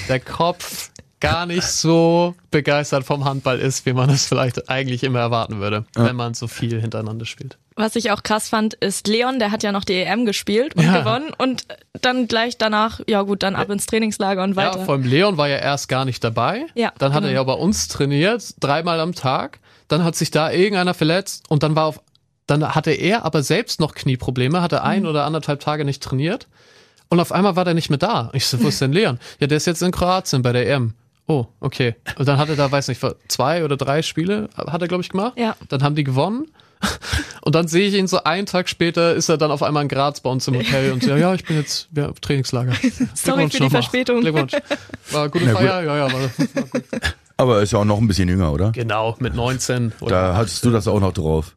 der 0.10 0.20
Kopf 0.20 0.92
gar 1.20 1.46
nicht 1.46 1.64
so 1.64 2.36
begeistert 2.52 3.06
vom 3.06 3.26
Handball 3.26 3.60
ist, 3.60 3.86
wie 3.86 3.94
man 3.94 4.10
es 4.10 4.28
vielleicht 4.28 4.70
eigentlich 4.70 5.04
immer 5.04 5.20
erwarten 5.20 5.60
würde, 5.60 5.86
wenn 5.96 6.16
man 6.16 6.34
so 6.34 6.48
viel 6.48 6.80
hintereinander 6.80 7.26
spielt. 7.26 7.58
Was 7.78 7.96
ich 7.98 8.10
auch 8.12 8.24
krass 8.24 8.48
fand, 8.48 8.74
ist 8.76 9.08
Leon, 9.08 9.38
der 9.38 9.52
hat 9.52 9.62
ja 9.62 9.74
noch 9.74 9.84
die 9.84 9.94
EM 9.96 10.26
gespielt 10.26 10.76
und 10.76 10.84
Ja. 10.86 11.00
gewonnen 11.00 11.32
und 11.38 11.66
dann 12.02 12.28
gleich 12.30 12.58
danach, 12.58 13.02
ja 13.08 13.22
gut, 13.24 13.44
dann 13.44 13.56
ab 13.56 13.70
ins 13.70 13.86
Trainingslager 13.86 14.44
und 14.44 14.56
weiter. 14.56 14.80
Ja, 14.80 14.86
vor 14.86 14.94
allem 14.96 15.04
Leon 15.04 15.36
war 15.38 15.50
ja 15.50 15.58
erst 15.58 15.90
gar 15.90 16.06
nicht 16.06 16.24
dabei. 16.24 16.68
Ja, 16.76 16.94
dann 17.00 17.14
hat 17.14 17.24
er 17.24 17.30
genau. 17.30 17.42
ja 17.42 17.44
bei 17.44 17.54
uns 17.54 17.90
trainiert, 17.90 18.56
dreimal 18.62 19.00
am 19.02 19.14
Tag. 19.14 19.60
Dann 19.90 20.06
hat 20.06 20.16
sich 20.16 20.32
da 20.32 20.52
irgendeiner 20.52 20.94
verletzt 20.94 21.44
und 21.50 21.64
dann 21.64 21.76
war 21.76 21.86
auf, 21.86 22.02
dann 22.48 22.76
hatte 22.76 22.92
er 22.92 23.26
aber 23.26 23.44
selbst 23.44 23.82
noch 23.82 23.94
Knieprobleme, 23.94 24.62
hatte 24.62 24.82
ein 24.84 25.02
Mhm. 25.04 25.10
oder 25.10 25.26
anderthalb 25.26 25.60
Tage 25.60 25.84
nicht 25.84 26.02
trainiert. 26.02 26.48
Und 27.10 27.20
auf 27.20 27.32
einmal 27.34 27.56
war 27.58 27.66
der 27.66 27.74
nicht 27.74 27.90
mehr 27.90 28.00
da. 28.00 28.30
Ich 28.34 28.48
so, 28.48 28.64
wo 28.64 28.70
ist 28.70 28.80
denn 28.82 28.94
Leon? 28.94 29.20
Ja, 29.42 29.48
der 29.48 29.58
ist 29.58 29.68
jetzt 29.68 29.82
in 29.84 29.92
Kroatien 29.92 30.42
bei 30.42 30.54
der 30.54 30.66
EM. 30.68 30.94
Oh, 31.28 31.46
okay. 31.60 31.96
Und 32.18 32.28
dann 32.28 32.38
hat 32.38 32.50
er 32.50 32.56
da, 32.56 32.72
weiß 32.72 32.88
nicht, 32.88 33.02
zwei 33.28 33.64
oder 33.66 33.78
drei 33.78 34.02
Spiele, 34.02 34.48
hat 34.56 34.82
er, 34.82 34.88
glaube 34.88 35.02
ich, 35.04 35.10
gemacht. 35.10 35.34
Ja. 35.38 35.56
Dann 35.70 35.82
haben 35.84 35.96
die 35.96 36.04
gewonnen. 36.04 36.46
Und 37.42 37.54
dann 37.54 37.68
sehe 37.68 37.88
ich 37.88 37.94
ihn 37.94 38.08
so 38.08 38.24
einen 38.24 38.46
Tag 38.48 38.70
später, 38.70 39.14
ist 39.14 39.30
er 39.30 39.38
dann 39.38 39.52
auf 39.52 39.62
einmal 39.62 39.84
in 39.84 39.90
Graz 39.90 40.20
bei 40.20 40.30
uns 40.30 40.48
im 40.48 40.56
Hotel 40.56 40.92
und 40.92 41.04
so, 41.04 41.12
ja, 41.12 41.18
ja, 41.18 41.34
ich 41.36 41.46
bin 41.46 41.58
jetzt 41.58 41.90
ja, 41.96 42.10
auf 42.10 42.20
Trainingslager. 42.20 42.74
Sorry 43.14 43.50
für 43.50 43.60
die. 43.60 43.70
Verspätung. 43.70 44.22
Glückwunsch. 44.22 44.54
War 45.12 45.30
gute 45.30 45.46
Na 45.46 45.52
gut. 45.52 45.62
Feier, 45.62 45.84
ja, 45.84 45.98
ja, 45.98 46.12
war, 46.12 46.22
war 46.22 46.64
gut. 46.64 46.84
Aber 47.38 47.62
ist 47.62 47.72
ja 47.74 47.80
auch 47.80 47.86
noch 47.86 48.00
ein 48.00 48.08
bisschen 48.08 48.30
jünger, 48.30 48.52
oder? 48.52 48.72
Genau, 48.72 49.16
mit 49.20 49.36
19. 49.36 49.94
Oder, 50.00 50.10
Da 50.30 50.36
hattest 50.36 50.66
du 50.66 50.72
das 50.72 50.88
auch 50.88 51.00
noch 51.00 51.14
drauf. 51.14 51.56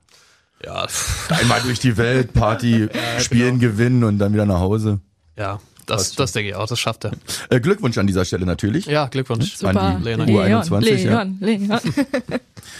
ja, 0.64 0.86
Einmal 1.30 1.62
durch 1.62 1.78
die 1.78 1.96
Welt, 1.96 2.32
Party, 2.34 2.88
spielen, 3.18 3.58
gewinnen 3.58 4.04
und 4.04 4.18
dann 4.18 4.34
wieder 4.34 4.44
nach 4.44 4.60
Hause. 4.60 5.00
ja, 5.36 5.58
das, 5.88 6.14
das 6.14 6.32
denke 6.32 6.50
ich 6.50 6.54
auch, 6.54 6.66
das 6.66 6.78
schafft 6.78 7.04
er. 7.04 7.12
Äh, 7.50 7.60
Glückwunsch 7.60 7.98
an 7.98 8.06
dieser 8.06 8.24
Stelle 8.24 8.46
natürlich. 8.46 8.86
Ja, 8.86 9.06
Glückwunsch. 9.06 9.56
Super. 9.56 9.80
An 9.80 9.98
die 9.98 10.04
Leon, 10.04 10.22
U21, 10.22 10.94
ja. 10.96 11.22
Leon, 11.22 11.38
Leon. 11.40 11.80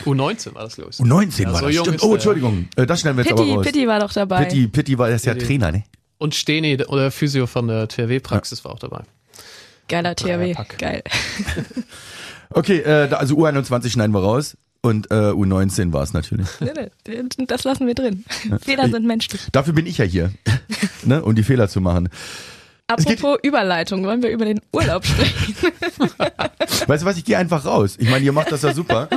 U19 0.05 0.55
war 0.55 0.65
das, 0.65 0.77
glaube 0.77 0.91
ich. 0.91 0.99
U19 0.99 1.43
Ja, 1.43 1.53
war 1.53 1.61
so 1.61 1.67
das, 1.67 1.75
jung 1.75 1.85
stimmt. 1.85 2.03
Oh, 2.03 2.07
der, 2.07 2.15
Entschuldigung. 2.15 2.69
Äh, 2.77 2.87
das 2.87 3.01
schneiden 3.01 3.17
wir 3.17 3.25
jetzt 3.25 3.33
aber 3.33 3.43
Pitti, 3.43 3.55
raus. 3.55 3.65
Pitti 3.67 3.89
war 3.89 4.01
doch 4.01 4.13
dabei. 4.13 4.45
Pitti, 4.45 4.69
Pitti 4.69 4.99
war, 4.99 5.09
er 5.09 5.17
ist 5.17 5.27
ja 5.27 5.35
Pitti. 5.35 5.47
Trainer, 5.47 5.73
ne? 5.73 5.85
Und 6.19 6.35
Steni, 6.35 6.83
oder 6.85 7.11
Physio 7.11 7.47
von 7.47 7.69
der 7.69 7.89
THW-Praxis 7.89 8.65
war 8.65 8.73
auch 8.73 8.79
dabei. 8.79 9.03
Geiler 9.89 10.15
THW. 10.15 10.55
Geil. 10.79 11.03
Okay, 12.51 12.79
äh, 12.79 13.09
also 13.13 13.37
U21 13.37 13.91
schneiden 13.91 14.13
wir 14.13 14.23
raus. 14.23 14.57
Und 14.81 15.11
äh, 15.11 15.15
U19 15.15 15.93
war 15.93 16.03
es 16.05 16.13
natürlich. 16.13 16.47
Das 17.47 17.65
lassen 17.65 17.87
wir 17.87 17.95
drin. 17.95 18.25
Fehler 18.63 18.89
sind 18.89 19.07
menschlich. 19.07 19.43
Dafür 19.51 19.73
bin 19.73 19.87
ich 19.87 19.99
ja 19.99 20.05
hier, 20.05 20.33
ne, 21.05 21.23
um 21.23 21.35
die 21.35 21.43
Fehler 21.43 21.69
zu 21.69 21.81
machen. 21.81 22.09
Apropos 22.89 23.39
Überleitung, 23.43 24.03
wollen 24.05 24.23
wir 24.23 24.31
über 24.31 24.47
den 24.47 24.61
Urlaub 24.73 25.05
sprechen? 25.05 25.55
Weißt 26.87 27.03
du 27.03 27.07
was, 27.07 27.19
ich 27.19 27.25
gehe 27.25 27.37
einfach 27.37 27.67
raus. 27.67 27.97
Ich 27.99 28.09
meine, 28.09 28.25
ihr 28.25 28.33
macht 28.33 28.51
das 28.51 28.63
ja 28.63 28.73
super. 28.73 29.09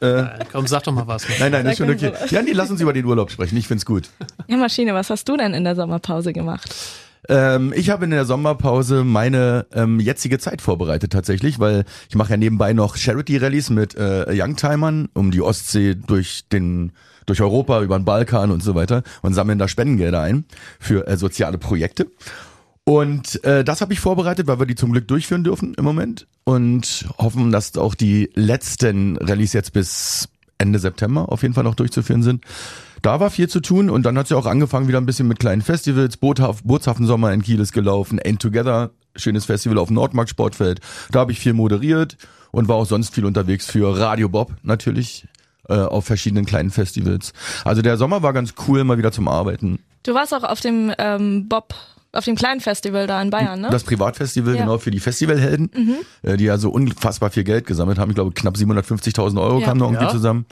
Äh, 0.00 0.24
Komm, 0.52 0.68
sag 0.68 0.84
doch 0.84 0.92
mal 0.92 1.08
was. 1.08 1.26
Nein, 1.40 1.50
nein, 1.50 1.66
ist 1.66 1.78
schon 1.78 1.90
okay. 1.90 2.12
Ja, 2.30 2.40
nee, 2.40 2.52
lass 2.52 2.70
uns 2.70 2.80
über 2.80 2.92
den 2.92 3.04
Urlaub 3.04 3.30
sprechen. 3.32 3.56
Ich 3.56 3.66
find's 3.66 3.84
gut. 3.84 4.08
Ja, 4.46 4.56
Maschine, 4.56 4.94
was 4.94 5.10
hast 5.10 5.28
du 5.28 5.36
denn 5.36 5.54
in 5.54 5.64
der 5.64 5.74
Sommerpause 5.74 6.32
gemacht? 6.32 6.72
Ähm, 7.28 7.72
ich 7.76 7.90
habe 7.90 8.04
in 8.04 8.12
der 8.12 8.24
Sommerpause 8.24 9.04
meine 9.04 9.66
ähm, 9.74 10.00
jetzige 10.00 10.38
Zeit 10.38 10.62
vorbereitet 10.62 11.12
tatsächlich, 11.12 11.58
weil 11.58 11.84
ich 12.08 12.14
mache 12.14 12.30
ja 12.30 12.36
nebenbei 12.36 12.72
noch 12.72 12.96
Charity-Rallies 12.96 13.70
mit 13.70 13.96
äh, 13.96 14.26
Youngtimern 14.30 15.08
um 15.14 15.30
die 15.30 15.42
Ostsee 15.42 15.94
durch 15.94 16.44
den 16.50 16.92
durch 17.26 17.42
Europa, 17.42 17.82
über 17.82 17.98
den 17.98 18.04
Balkan 18.04 18.50
und 18.50 18.62
so 18.62 18.74
weiter 18.74 19.02
und 19.22 19.34
sammeln 19.34 19.58
da 19.58 19.68
Spendengelder 19.68 20.20
ein 20.20 20.44
für 20.80 21.06
äh, 21.06 21.16
soziale 21.16 21.58
Projekte. 21.58 22.06
Und 22.90 23.44
äh, 23.44 23.62
das 23.62 23.82
habe 23.82 23.92
ich 23.92 24.00
vorbereitet, 24.00 24.48
weil 24.48 24.58
wir 24.58 24.66
die 24.66 24.74
zum 24.74 24.90
Glück 24.90 25.06
durchführen 25.06 25.44
dürfen 25.44 25.74
im 25.74 25.84
Moment 25.84 26.26
und 26.42 27.06
hoffen, 27.18 27.52
dass 27.52 27.78
auch 27.78 27.94
die 27.94 28.30
letzten 28.34 29.16
Rallyes 29.16 29.52
jetzt 29.52 29.72
bis 29.72 30.28
Ende 30.58 30.80
September 30.80 31.30
auf 31.30 31.42
jeden 31.42 31.54
Fall 31.54 31.62
noch 31.62 31.76
durchzuführen 31.76 32.24
sind. 32.24 32.44
Da 33.00 33.20
war 33.20 33.30
viel 33.30 33.48
zu 33.48 33.60
tun 33.60 33.90
und 33.90 34.04
dann 34.04 34.18
hat 34.18 34.24
es 34.24 34.30
ja 34.30 34.36
auch 34.36 34.46
angefangen 34.46 34.88
wieder 34.88 34.98
ein 34.98 35.06
bisschen 35.06 35.28
mit 35.28 35.38
kleinen 35.38 35.62
Festivals. 35.62 36.16
Bootshafen 36.16 37.06
Sommer 37.06 37.32
in 37.32 37.42
Kiel 37.42 37.60
ist 37.60 37.70
gelaufen, 37.70 38.18
End 38.18 38.42
Together, 38.42 38.90
schönes 39.14 39.44
Festival 39.44 39.78
auf 39.78 39.90
Nordmarkt 39.90 40.30
Sportfeld. 40.30 40.80
Da 41.12 41.20
habe 41.20 41.30
ich 41.30 41.38
viel 41.38 41.52
moderiert 41.52 42.16
und 42.50 42.66
war 42.66 42.74
auch 42.74 42.86
sonst 42.86 43.14
viel 43.14 43.24
unterwegs 43.24 43.66
für 43.66 43.96
Radio 44.00 44.28
Bob 44.28 44.50
natürlich 44.64 45.28
äh, 45.68 45.74
auf 45.74 46.06
verschiedenen 46.06 46.44
kleinen 46.44 46.72
Festivals. 46.72 47.34
Also 47.64 47.82
der 47.82 47.96
Sommer 47.96 48.24
war 48.24 48.32
ganz 48.32 48.54
cool, 48.66 48.82
mal 48.82 48.98
wieder 48.98 49.12
zum 49.12 49.28
Arbeiten. 49.28 49.78
Du 50.02 50.12
warst 50.12 50.34
auch 50.34 50.42
auf 50.42 50.58
dem 50.58 50.92
ähm, 50.98 51.46
Bob, 51.48 51.72
auf 52.12 52.24
dem 52.24 52.34
kleinen 52.34 52.60
Festival 52.60 53.06
da 53.06 53.20
in 53.22 53.30
Bayern, 53.30 53.60
ne? 53.60 53.68
Das 53.70 53.84
Privatfestival, 53.84 54.54
Ja. 54.54 54.60
Mhm. 54.62 54.64
genau, 54.66 54.78
für 54.78 54.90
die 54.90 54.98
Festivalhelden, 55.00 55.70
äh, 56.22 56.36
die 56.36 56.44
ja 56.44 56.58
so 56.58 56.70
unfassbar 56.70 57.30
viel 57.30 57.44
Geld 57.44 57.66
gesammelt 57.66 57.98
haben. 57.98 58.10
Ich 58.10 58.16
glaube, 58.16 58.32
knapp 58.32 58.56
750.000 58.56 59.40
Euro 59.40 59.60
Ja. 59.60 59.66
kamen 59.66 59.80
da 59.80 59.86
irgendwie 59.86 60.04
Ja. 60.04 60.10
zusammen. 60.10 60.46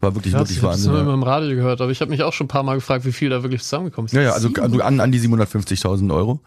War 0.00 0.14
wirklich, 0.14 0.32
Ja, 0.32 0.40
wirklich 0.40 0.58
ich 0.58 0.62
habe 0.64 0.74
es 0.74 0.88
Wahnsinn. 0.88 1.08
im 1.14 1.22
Radio 1.22 1.54
gehört, 1.56 1.80
aber 1.80 1.90
ich 1.92 2.00
habe 2.00 2.10
mich 2.10 2.22
auch 2.22 2.32
schon 2.32 2.46
ein 2.46 2.48
paar 2.48 2.62
Mal 2.64 2.74
gefragt, 2.74 3.04
wie 3.04 3.12
viel 3.12 3.30
da 3.30 3.42
wirklich 3.42 3.62
zusammengekommen 3.62 4.06
ist. 4.06 4.12
Ja, 4.12 4.22
ja, 4.22 4.32
also 4.32 4.48
also 4.60 4.80
an, 4.80 5.00
an 5.00 5.12
die 5.12 5.18
750.000 5.20 6.12
Euro. 6.12 6.40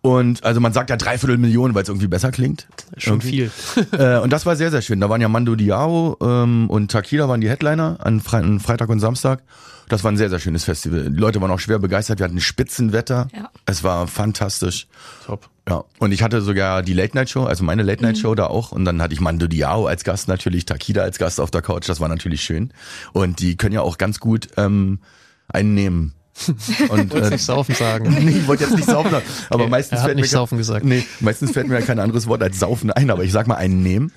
Und 0.00 0.44
also 0.44 0.60
man 0.60 0.72
sagt 0.72 0.90
ja 0.90 0.96
dreiviertel 0.96 1.38
Millionen, 1.38 1.74
weil 1.74 1.82
es 1.82 1.88
irgendwie 1.88 2.06
besser 2.06 2.30
klingt. 2.30 2.68
Schon 2.96 3.14
Irgendwie. 3.14 3.48
viel. 3.48 3.50
Äh, 3.98 4.18
und 4.18 4.32
das 4.32 4.46
war 4.46 4.54
sehr, 4.54 4.70
sehr 4.70 4.82
schön. 4.82 5.00
Da 5.00 5.08
waren 5.08 5.20
ja 5.20 5.28
Mando 5.28 5.56
Diao 5.56 6.16
ähm, 6.20 6.68
und 6.70 6.90
Takida 6.90 7.28
waren 7.28 7.40
die 7.40 7.48
Headliner 7.48 7.98
an, 8.00 8.20
Fre 8.20 8.38
an 8.38 8.60
Freitag 8.60 8.88
und 8.90 9.00
Samstag. 9.00 9.42
Das 9.88 10.04
war 10.04 10.12
ein 10.12 10.16
sehr, 10.16 10.28
sehr 10.28 10.38
schönes 10.38 10.64
Festival. 10.64 11.10
Die 11.10 11.18
Leute 11.18 11.40
waren 11.40 11.50
auch 11.50 11.58
schwer 11.58 11.78
begeistert. 11.78 12.18
Wir 12.18 12.24
hatten 12.24 12.40
Spitzenwetter. 12.40 13.28
Ja. 13.34 13.50
Es 13.66 13.82
war 13.82 14.06
fantastisch. 14.06 14.86
Top. 15.24 15.48
Ja, 15.68 15.84
und 15.98 16.12
ich 16.12 16.22
hatte 16.22 16.42
sogar 16.42 16.82
die 16.82 16.92
Late 16.92 17.16
Night 17.16 17.30
Show, 17.30 17.44
also 17.44 17.64
meine 17.64 17.82
Late 17.82 18.02
Night 18.02 18.18
Show 18.18 18.34
da 18.34 18.46
auch. 18.46 18.72
Und 18.72 18.84
dann 18.84 19.02
hatte 19.02 19.14
ich 19.14 19.20
Mando 19.20 19.46
Diao 19.46 19.86
als 19.86 20.04
Gast 20.04 20.28
natürlich, 20.28 20.66
Takida 20.66 21.02
als 21.02 21.18
Gast 21.18 21.40
auf 21.40 21.50
der 21.50 21.62
Couch. 21.62 21.88
Das 21.88 22.00
war 22.00 22.08
natürlich 22.08 22.42
schön. 22.42 22.72
Und 23.12 23.40
die 23.40 23.56
können 23.56 23.74
ja 23.74 23.82
auch 23.82 23.98
ganz 23.98 24.20
gut 24.20 24.48
ähm, 24.56 25.00
einen 25.48 25.74
nehmen. 25.74 26.14
Und 26.88 27.14
äh, 27.14 27.30
nicht 27.30 27.44
saufen 27.44 27.74
sagen. 27.74 28.16
nee, 28.24 28.38
ich 28.38 28.46
wollte 28.46 28.64
jetzt 28.64 28.76
nicht 28.76 28.88
saufen, 28.88 29.10
sagen, 29.10 29.24
aber 29.50 29.62
Okay, 29.62 29.70
meistens 29.70 29.98
er 29.98 30.02
hat 30.02 30.06
fällt 30.06 30.16
nicht 30.16 30.24
mir 30.24 30.28
saufen 30.28 30.58
gesagt. 30.58 30.84
Nee, 30.84 31.04
meistens 31.20 31.52
fällt 31.52 31.68
mir 31.68 31.78
ja 31.78 31.84
kein 31.84 31.98
anderes 31.98 32.26
Wort 32.26 32.42
als 32.42 32.58
saufen 32.58 32.90
ein, 32.92 33.10
aber 33.10 33.24
ich 33.24 33.32
sag 33.32 33.46
mal 33.46 33.56
einen 33.56 33.82
nehmen. 33.82 34.12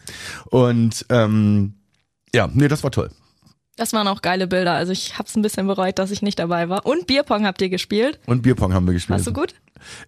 Und 0.50 1.06
ähm, 1.10 1.74
ja, 2.34 2.50
nee, 2.54 2.68
das 2.68 2.84
war 2.84 2.92
toll. 2.92 3.10
Das 3.78 3.94
waren 3.94 4.08
auch 4.08 4.22
geile 4.22 4.48
Bilder. 4.48 4.74
Also 4.74 4.92
ich 4.92 5.18
hab's 5.18 5.36
ein 5.36 5.42
bisschen 5.42 5.66
bereut, 5.66 5.98
dass 5.98 6.12
ich 6.12 6.22
nicht 6.22 6.38
dabei 6.40 6.70
war. 6.70 6.86
Und 6.86 7.08
Bierpong 7.08 7.46
habt 7.46 7.62
ihr 7.62 7.70
gespielt. 7.70 8.20
Und 8.26 8.44
Bierpong 8.44 8.74
haben 8.74 8.86
wir 8.86 8.94
gespielt. 8.94 9.18
Warst 9.18 9.28
du 9.28 9.34
gut? 9.34 9.56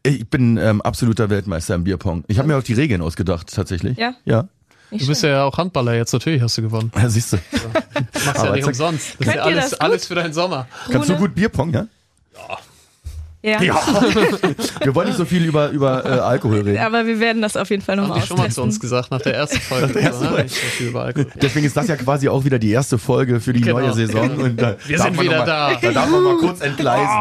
Ich 0.03 0.29
bin 0.29 0.57
ähm, 0.57 0.81
absoluter 0.81 1.29
Weltmeister 1.29 1.75
im 1.75 1.83
Bierpong. 1.83 2.23
Ich 2.27 2.37
habe 2.37 2.47
mir 2.47 2.57
auch 2.57 2.63
die 2.63 2.73
Regeln 2.73 3.01
ausgedacht, 3.01 3.51
tatsächlich. 3.53 3.97
Ja? 3.97 4.15
Ja. 4.25 4.47
Nicht 4.91 5.05
Du 5.05 5.07
bist 5.07 5.23
ja 5.23 5.43
auch 5.43 5.57
Handballer 5.57 5.95
jetzt, 5.95 6.13
natürlich 6.13 6.41
hast 6.41 6.55
du 6.57 6.61
gewonnen. 6.61 6.91
Ja, 6.95 7.09
siehst 7.09 7.33
du. 7.33 7.37
Machst 8.25 8.43
ja 8.43 8.51
nicht 8.51 8.67
umsonst. 8.67 9.15
Das 9.17 9.17
Könnt 9.17 9.29
ist 9.29 9.35
ja 9.35 9.41
alles, 9.41 9.73
alles 9.75 10.05
für 10.05 10.15
deinen 10.15 10.33
Sommer. 10.33 10.67
Kannst 10.91 11.09
du 11.09 11.15
gut 11.15 11.33
Bierpong, 11.33 11.73
ja? 11.73 11.87
Ja. 12.33 13.61
Ja. 13.61 13.61
wir 14.83 14.95
wollen 14.95 15.07
nicht 15.09 15.17
so 15.17 15.25
viel 15.25 15.43
über, 15.43 15.67
über 15.71 16.05
äh, 16.05 16.09
Alkohol 16.19 16.61
reden. 16.61 16.77
Aber 16.77 17.05
wir 17.05 17.19
werden 17.19 17.41
das 17.41 17.57
auf 17.57 17.69
jeden 17.71 17.81
Fall 17.81 17.97
nochmal 17.97 18.21
die 18.21 18.25
schon 18.25 18.37
mal 18.37 18.49
zu 18.49 18.61
uns 18.61 18.75
austesten. 18.77 18.79
gesagt, 18.79 19.11
nach 19.11 19.19
der 19.21 19.33
ersten 19.35 19.59
Folge. 19.59 19.99
ersten 19.99 20.23
Ja, 20.23 20.29
Folge. 20.29 20.43
nicht 20.43 20.55
so 20.55 20.61
viel 20.67 20.87
über 20.87 21.03
Alkohol. 21.03 21.27
Deswegen 21.41 21.65
ist 21.65 21.75
das 21.75 21.89
ja 21.89 21.97
quasi 21.97 22.29
auch 22.29 22.45
wieder 22.45 22.57
die 22.57 22.71
erste 22.71 22.97
Folge 22.97 23.41
für 23.41 23.51
die 23.51 23.59
Genau. 23.59 23.79
neue 23.79 23.91
Saison. 23.93 24.29
Und 24.37 24.61
da 24.61 24.77
Wir 24.87 24.95
darf 24.95 25.07
sind 25.07 25.17
man 25.17 25.25
wieder 25.25 25.39
mal, 25.39 25.45
da. 25.45 25.75
Da 25.75 25.91
darf 25.91 26.09
man 26.09 26.23
mal 26.23 26.37
kurz 26.37 26.61
entgleisen. 26.61 27.17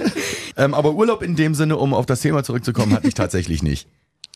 ähm, 0.56 0.72
aber 0.72 0.92
Urlaub 0.92 1.22
in 1.22 1.36
dem 1.36 1.54
Sinne, 1.54 1.76
um 1.76 1.92
auf 1.92 2.06
das 2.06 2.20
Thema 2.20 2.42
zurückzukommen, 2.42 2.94
hatte 2.94 3.06
ich 3.08 3.12
tatsächlich 3.14 3.62
nicht. 3.62 3.88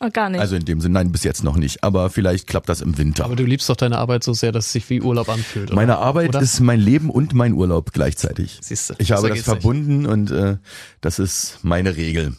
Oh, 0.04 0.08
gar 0.12 0.30
nicht. 0.30 0.40
Also 0.40 0.56
in 0.56 0.64
dem 0.64 0.80
Sinne, 0.80 0.94
nein, 0.94 1.12
bis 1.12 1.22
jetzt 1.22 1.44
noch 1.44 1.56
nicht. 1.56 1.84
Aber 1.84 2.10
vielleicht 2.10 2.48
klappt 2.48 2.68
das 2.68 2.80
im 2.80 2.98
Winter. 2.98 3.24
Aber 3.24 3.36
du 3.36 3.44
liebst 3.44 3.68
doch 3.68 3.76
deine 3.76 3.98
Arbeit 3.98 4.24
so 4.24 4.32
sehr, 4.32 4.50
dass 4.50 4.66
es 4.66 4.72
sich 4.72 4.90
wie 4.90 5.00
Urlaub 5.00 5.28
anfühlt. 5.28 5.68
Oder? 5.68 5.76
Meine 5.76 5.98
Arbeit 5.98 6.30
Oder? 6.30 6.40
ist 6.40 6.58
mein 6.58 6.80
Leben 6.80 7.08
und 7.08 7.34
mein 7.34 7.52
Urlaub 7.52 7.92
gleichzeitig. 7.92 8.58
Siehst 8.60 8.90
du, 8.90 8.94
Ich 8.98 9.12
habe 9.12 9.28
das 9.28 9.36
geht's 9.36 9.46
nicht. 9.46 9.62
verbunden 9.62 10.06
und 10.06 10.32
äh, 10.32 10.56
das 11.00 11.20
ist 11.20 11.60
meine 11.62 11.94
Regel. 11.96 12.34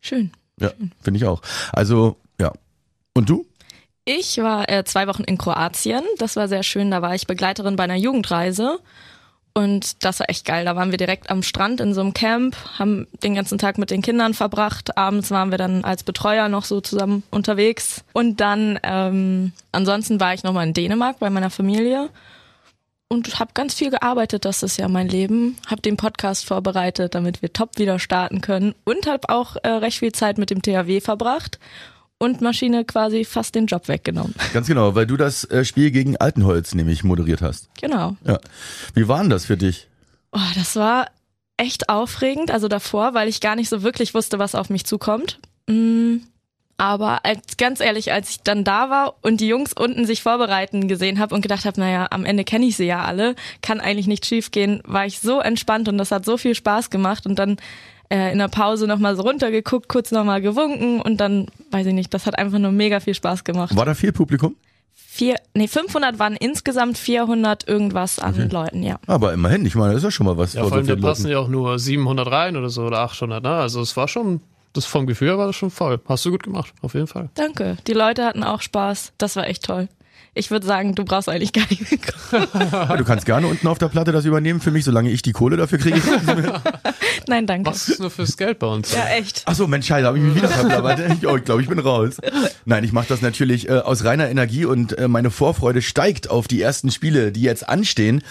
Schön. 0.00 0.30
Ja, 0.58 0.72
finde 1.02 1.18
ich 1.18 1.26
auch. 1.26 1.42
Also, 1.72 2.16
ja. 2.40 2.52
Und 3.12 3.28
du? 3.28 3.44
Ich 4.06 4.38
war 4.38 4.68
äh, 4.70 4.84
zwei 4.84 5.06
Wochen 5.06 5.24
in 5.24 5.36
Kroatien. 5.36 6.02
Das 6.18 6.36
war 6.36 6.48
sehr 6.48 6.62
schön. 6.62 6.90
Da 6.90 7.02
war 7.02 7.14
ich 7.14 7.26
Begleiterin 7.26 7.76
bei 7.76 7.84
einer 7.84 7.96
Jugendreise. 7.96 8.78
Und 9.56 10.04
das 10.04 10.18
war 10.18 10.28
echt 10.28 10.44
geil. 10.44 10.64
Da 10.64 10.74
waren 10.74 10.90
wir 10.90 10.98
direkt 10.98 11.30
am 11.30 11.44
Strand 11.44 11.80
in 11.80 11.94
so 11.94 12.00
einem 12.00 12.12
Camp, 12.12 12.56
haben 12.76 13.06
den 13.22 13.36
ganzen 13.36 13.56
Tag 13.56 13.78
mit 13.78 13.92
den 13.92 14.02
Kindern 14.02 14.34
verbracht. 14.34 14.98
Abends 14.98 15.30
waren 15.30 15.52
wir 15.52 15.58
dann 15.58 15.84
als 15.84 16.02
Betreuer 16.02 16.48
noch 16.48 16.64
so 16.64 16.80
zusammen 16.80 17.22
unterwegs. 17.30 18.04
Und 18.12 18.40
dann, 18.40 18.80
ähm, 18.82 19.52
ansonsten 19.70 20.18
war 20.18 20.34
ich 20.34 20.42
nochmal 20.42 20.66
in 20.66 20.74
Dänemark 20.74 21.20
bei 21.20 21.30
meiner 21.30 21.50
Familie 21.50 22.10
und 23.06 23.38
habe 23.38 23.52
ganz 23.54 23.74
viel 23.74 23.90
gearbeitet. 23.90 24.44
Das 24.44 24.64
ist 24.64 24.76
ja 24.76 24.88
mein 24.88 25.08
Leben. 25.08 25.56
Habe 25.68 25.82
den 25.82 25.96
Podcast 25.96 26.46
vorbereitet, 26.46 27.14
damit 27.14 27.40
wir 27.40 27.52
top 27.52 27.78
wieder 27.78 28.00
starten 28.00 28.40
können. 28.40 28.74
Und 28.82 29.06
habe 29.06 29.28
auch 29.28 29.54
äh, 29.62 29.68
recht 29.68 30.00
viel 30.00 30.12
Zeit 30.12 30.36
mit 30.36 30.50
dem 30.50 30.62
THW 30.62 31.00
verbracht 31.00 31.60
und 32.18 32.40
Maschine 32.40 32.84
quasi 32.84 33.24
fast 33.24 33.54
den 33.54 33.66
Job 33.66 33.88
weggenommen. 33.88 34.34
Ganz 34.52 34.66
genau, 34.66 34.94
weil 34.94 35.06
du 35.06 35.16
das 35.16 35.44
äh, 35.50 35.64
Spiel 35.64 35.90
gegen 35.90 36.16
Altenholz 36.16 36.74
nämlich 36.74 37.04
moderiert 37.04 37.42
hast. 37.42 37.68
Genau. 37.80 38.16
Ja. 38.26 38.38
Wie 38.94 39.08
war 39.08 39.20
denn 39.20 39.30
das 39.30 39.44
für 39.46 39.56
dich? 39.56 39.88
Oh, 40.32 40.38
das 40.54 40.76
war 40.76 41.08
echt 41.56 41.88
aufregend, 41.88 42.50
also 42.50 42.68
davor, 42.68 43.14
weil 43.14 43.28
ich 43.28 43.40
gar 43.40 43.56
nicht 43.56 43.68
so 43.68 43.82
wirklich 43.82 44.14
wusste, 44.14 44.38
was 44.38 44.54
auf 44.54 44.70
mich 44.70 44.84
zukommt. 44.86 45.38
Mm, 45.68 46.16
Aber 46.76 47.24
als, 47.24 47.56
ganz 47.56 47.78
ehrlich, 47.80 48.10
als 48.12 48.30
ich 48.30 48.40
dann 48.42 48.64
da 48.64 48.90
war 48.90 49.14
und 49.22 49.40
die 49.40 49.46
Jungs 49.46 49.72
unten 49.72 50.04
sich 50.06 50.22
vorbereiten 50.22 50.88
gesehen 50.88 51.20
habe 51.20 51.32
und 51.34 51.42
gedacht 51.42 51.64
habe, 51.64 51.78
naja, 51.78 52.08
am 52.10 52.24
Ende 52.24 52.42
kenne 52.42 52.66
ich 52.66 52.76
sie 52.76 52.86
ja 52.86 53.04
alle, 53.04 53.36
kann 53.62 53.80
eigentlich 53.80 54.08
nicht 54.08 54.26
schief 54.26 54.50
gehen, 54.50 54.82
war 54.84 55.06
ich 55.06 55.20
so 55.20 55.40
entspannt 55.40 55.88
und 55.88 55.98
das 55.98 56.10
hat 56.10 56.24
so 56.24 56.36
viel 56.36 56.56
Spaß 56.56 56.90
gemacht 56.90 57.26
und 57.26 57.38
dann 57.38 57.58
äh, 58.10 58.32
in 58.32 58.38
der 58.38 58.48
Pause 58.48 58.86
nochmal 58.86 59.16
so 59.16 59.22
runtergeguckt, 59.22 59.88
kurz 59.88 60.10
nochmal 60.10 60.40
gewunken 60.40 61.00
und 61.00 61.18
dann, 61.18 61.46
weiß 61.70 61.86
ich 61.86 61.94
nicht, 61.94 62.12
das 62.14 62.26
hat 62.26 62.38
einfach 62.38 62.58
nur 62.58 62.72
mega 62.72 63.00
viel 63.00 63.14
Spaß 63.14 63.44
gemacht. 63.44 63.74
War 63.76 63.84
da 63.86 63.94
viel 63.94 64.12
Publikum? 64.12 64.56
Vier, 64.94 65.36
nee, 65.54 65.68
500 65.68 66.18
waren 66.18 66.34
insgesamt 66.34 66.98
400 66.98 67.68
irgendwas 67.68 68.18
an 68.18 68.34
Okay. 68.34 68.48
Leuten, 68.50 68.82
ja. 68.82 68.98
Aber 69.06 69.32
immerhin, 69.32 69.64
ich 69.64 69.74
meine, 69.74 69.92
das 69.92 69.98
ist 69.98 70.04
ja 70.04 70.10
schon 70.10 70.26
mal 70.26 70.36
was. 70.36 70.54
Ja, 70.54 70.64
vor 70.64 70.72
allem, 70.72 70.86
da 70.86 70.94
vielen 70.94 71.02
passen 71.04 71.30
ja 71.30 71.38
auch 71.38 71.48
nur 71.48 71.78
700 71.78 72.30
rein 72.30 72.56
oder 72.56 72.68
so 72.68 72.82
oder 72.82 72.98
800, 73.00 73.42
ne? 73.42 73.50
Also 73.50 73.80
es 73.80 73.96
war 73.96 74.08
schon, 74.08 74.40
das 74.72 74.86
vom 74.86 75.06
Gefühl 75.06 75.28
her 75.28 75.38
war 75.38 75.46
das 75.46 75.56
schon 75.56 75.70
voll. 75.70 76.00
Hast 76.08 76.24
du 76.24 76.30
gut 76.32 76.42
gemacht, 76.42 76.72
auf 76.82 76.94
jeden 76.94 77.06
Fall. 77.06 77.28
Danke. 77.34 77.76
Die 77.86 77.92
Leute 77.92 78.24
hatten 78.24 78.42
auch 78.42 78.60
Spaß. 78.60 79.12
Das 79.18 79.36
war 79.36 79.46
echt 79.46 79.64
toll. 79.64 79.88
Ich 80.36 80.50
würde 80.50 80.66
sagen, 80.66 80.96
du 80.96 81.04
brauchst 81.04 81.28
eigentlich 81.28 81.52
gar 81.52 81.64
nicht 81.70 81.90
mitkommen. 81.90 82.48
Ja, 82.72 82.96
du 82.96 83.04
kannst 83.04 83.24
gerne 83.24 83.46
unten 83.46 83.68
auf 83.68 83.78
der 83.78 83.88
Platte 83.88 84.10
das 84.10 84.24
übernehmen 84.24 84.60
für 84.60 84.72
mich, 84.72 84.84
solange 84.84 85.10
ich 85.10 85.22
die 85.22 85.32
Kohle 85.32 85.56
dafür 85.56 85.78
kriege. 85.78 86.00
Nein, 87.28 87.46
danke. 87.46 87.70
Was 87.70 87.88
ist 87.88 88.00
nur 88.00 88.10
fürs 88.10 88.36
Geld 88.36 88.58
bei 88.58 88.66
uns? 88.66 88.92
Ja, 88.92 89.06
echt. 89.06 89.42
Ach 89.46 89.54
so, 89.54 89.68
Mensch, 89.68 89.86
Scheiße, 89.86 90.06
habe 90.06 90.18
ich 90.18 90.24
mich 90.24 90.34
wieder 90.34 90.48
verblabbert. 90.50 91.00
Ich, 91.20 91.26
oh, 91.26 91.36
ich 91.36 91.44
glaube, 91.44 91.62
ich 91.62 91.68
bin 91.68 91.78
raus. 91.78 92.16
Nein, 92.64 92.82
ich 92.82 92.92
mache 92.92 93.06
das 93.08 93.22
natürlich 93.22 93.68
äh, 93.68 93.78
aus 93.78 94.04
reiner 94.04 94.28
Energie 94.28 94.64
und 94.64 94.98
äh, 94.98 95.06
meine 95.06 95.30
Vorfreude 95.30 95.82
steigt 95.82 96.30
auf 96.30 96.48
die 96.48 96.60
ersten 96.60 96.90
Spiele, 96.90 97.30
die 97.30 97.42
jetzt 97.42 97.68
anstehen. 97.68 98.22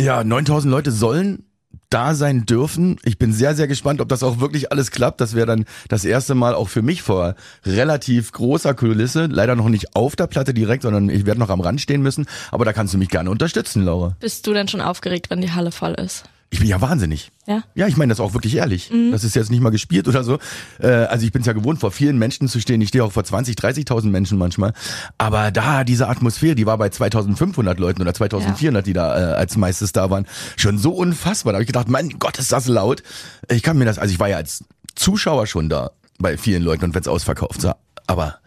Ja, 0.00 0.24
9000 0.24 0.70
Leute 0.70 0.90
sollen 0.90 1.44
da 1.88 2.14
sein 2.14 2.46
dürfen. 2.46 2.96
Ich 3.04 3.18
bin 3.18 3.32
sehr, 3.32 3.54
sehr 3.54 3.66
gespannt, 3.66 4.00
ob 4.00 4.08
das 4.08 4.22
auch 4.22 4.40
wirklich 4.40 4.72
alles 4.72 4.90
klappt. 4.90 5.20
Das 5.20 5.34
wäre 5.34 5.46
dann 5.46 5.64
das 5.88 6.04
erste 6.04 6.34
Mal 6.34 6.54
auch 6.54 6.68
für 6.68 6.82
mich 6.82 7.02
vor 7.02 7.34
relativ 7.64 8.32
großer 8.32 8.74
Kulisse. 8.74 9.26
Leider 9.26 9.56
noch 9.56 9.68
nicht 9.68 9.96
auf 9.96 10.16
der 10.16 10.26
Platte 10.26 10.54
direkt, 10.54 10.82
sondern 10.82 11.08
ich 11.08 11.26
werde 11.26 11.40
noch 11.40 11.50
am 11.50 11.60
Rand 11.60 11.80
stehen 11.80 12.02
müssen. 12.02 12.26
Aber 12.50 12.64
da 12.64 12.72
kannst 12.72 12.94
du 12.94 12.98
mich 12.98 13.08
gerne 13.08 13.30
unterstützen, 13.30 13.84
Laura. 13.84 14.16
Bist 14.20 14.46
du 14.46 14.52
denn 14.52 14.68
schon 14.68 14.80
aufgeregt, 14.80 15.30
wenn 15.30 15.40
die 15.40 15.52
Halle 15.52 15.72
voll 15.72 15.94
ist? 15.94 16.24
Ich 16.52 16.58
bin 16.58 16.68
ja 16.68 16.80
wahnsinnig. 16.80 17.30
Ja? 17.46 17.62
Ja, 17.76 17.86
ich 17.86 17.96
meine 17.96 18.10
das 18.10 18.18
auch 18.18 18.34
wirklich 18.34 18.56
ehrlich. 18.56 18.90
Mhm. 18.90 19.12
Das 19.12 19.22
ist 19.22 19.36
jetzt 19.36 19.50
nicht 19.50 19.60
mal 19.60 19.70
gespielt 19.70 20.08
oder 20.08 20.24
so. 20.24 20.38
Äh, 20.80 20.88
also 20.88 21.24
ich 21.24 21.30
bin 21.30 21.42
es 21.42 21.46
ja 21.46 21.52
gewohnt, 21.52 21.78
vor 21.78 21.92
vielen 21.92 22.18
Menschen 22.18 22.48
zu 22.48 22.60
stehen. 22.60 22.80
Ich 22.80 22.88
stehe 22.88 23.04
auch 23.04 23.12
vor 23.12 23.22
20, 23.22 23.56
30.000 23.56 24.08
Menschen 24.08 24.36
manchmal. 24.36 24.72
Aber 25.16 25.52
da 25.52 25.84
diese 25.84 26.08
Atmosphäre, 26.08 26.56
die 26.56 26.66
war 26.66 26.76
bei 26.76 26.88
2.500 26.88 27.78
Leuten 27.78 28.02
oder 28.02 28.10
2.400, 28.10 28.82
die 28.82 28.92
da 28.92 29.16
äh, 29.16 29.34
als 29.34 29.56
meistes 29.56 29.92
da 29.92 30.10
waren, 30.10 30.26
schon 30.56 30.76
so 30.76 30.90
unfassbar. 30.90 31.52
Da 31.52 31.58
habe 31.58 31.62
ich 31.62 31.68
gedacht, 31.68 31.88
mein 31.88 32.18
Gott, 32.18 32.38
ist 32.38 32.50
das 32.50 32.66
laut. 32.66 33.04
Ich 33.48 33.62
kann 33.62 33.78
mir 33.78 33.84
das, 33.84 33.98
also 33.98 34.12
ich 34.12 34.18
war 34.18 34.28
ja 34.28 34.36
als 34.36 34.64
Zuschauer 34.96 35.46
schon 35.46 35.68
da 35.68 35.92
bei 36.18 36.36
vielen 36.36 36.64
Leuten 36.64 36.84
und 36.84 36.94
wenn 36.94 37.00
es 37.00 37.08
ausverkauft 37.08 37.60
sah. 37.60 37.76
Aber 38.08 38.38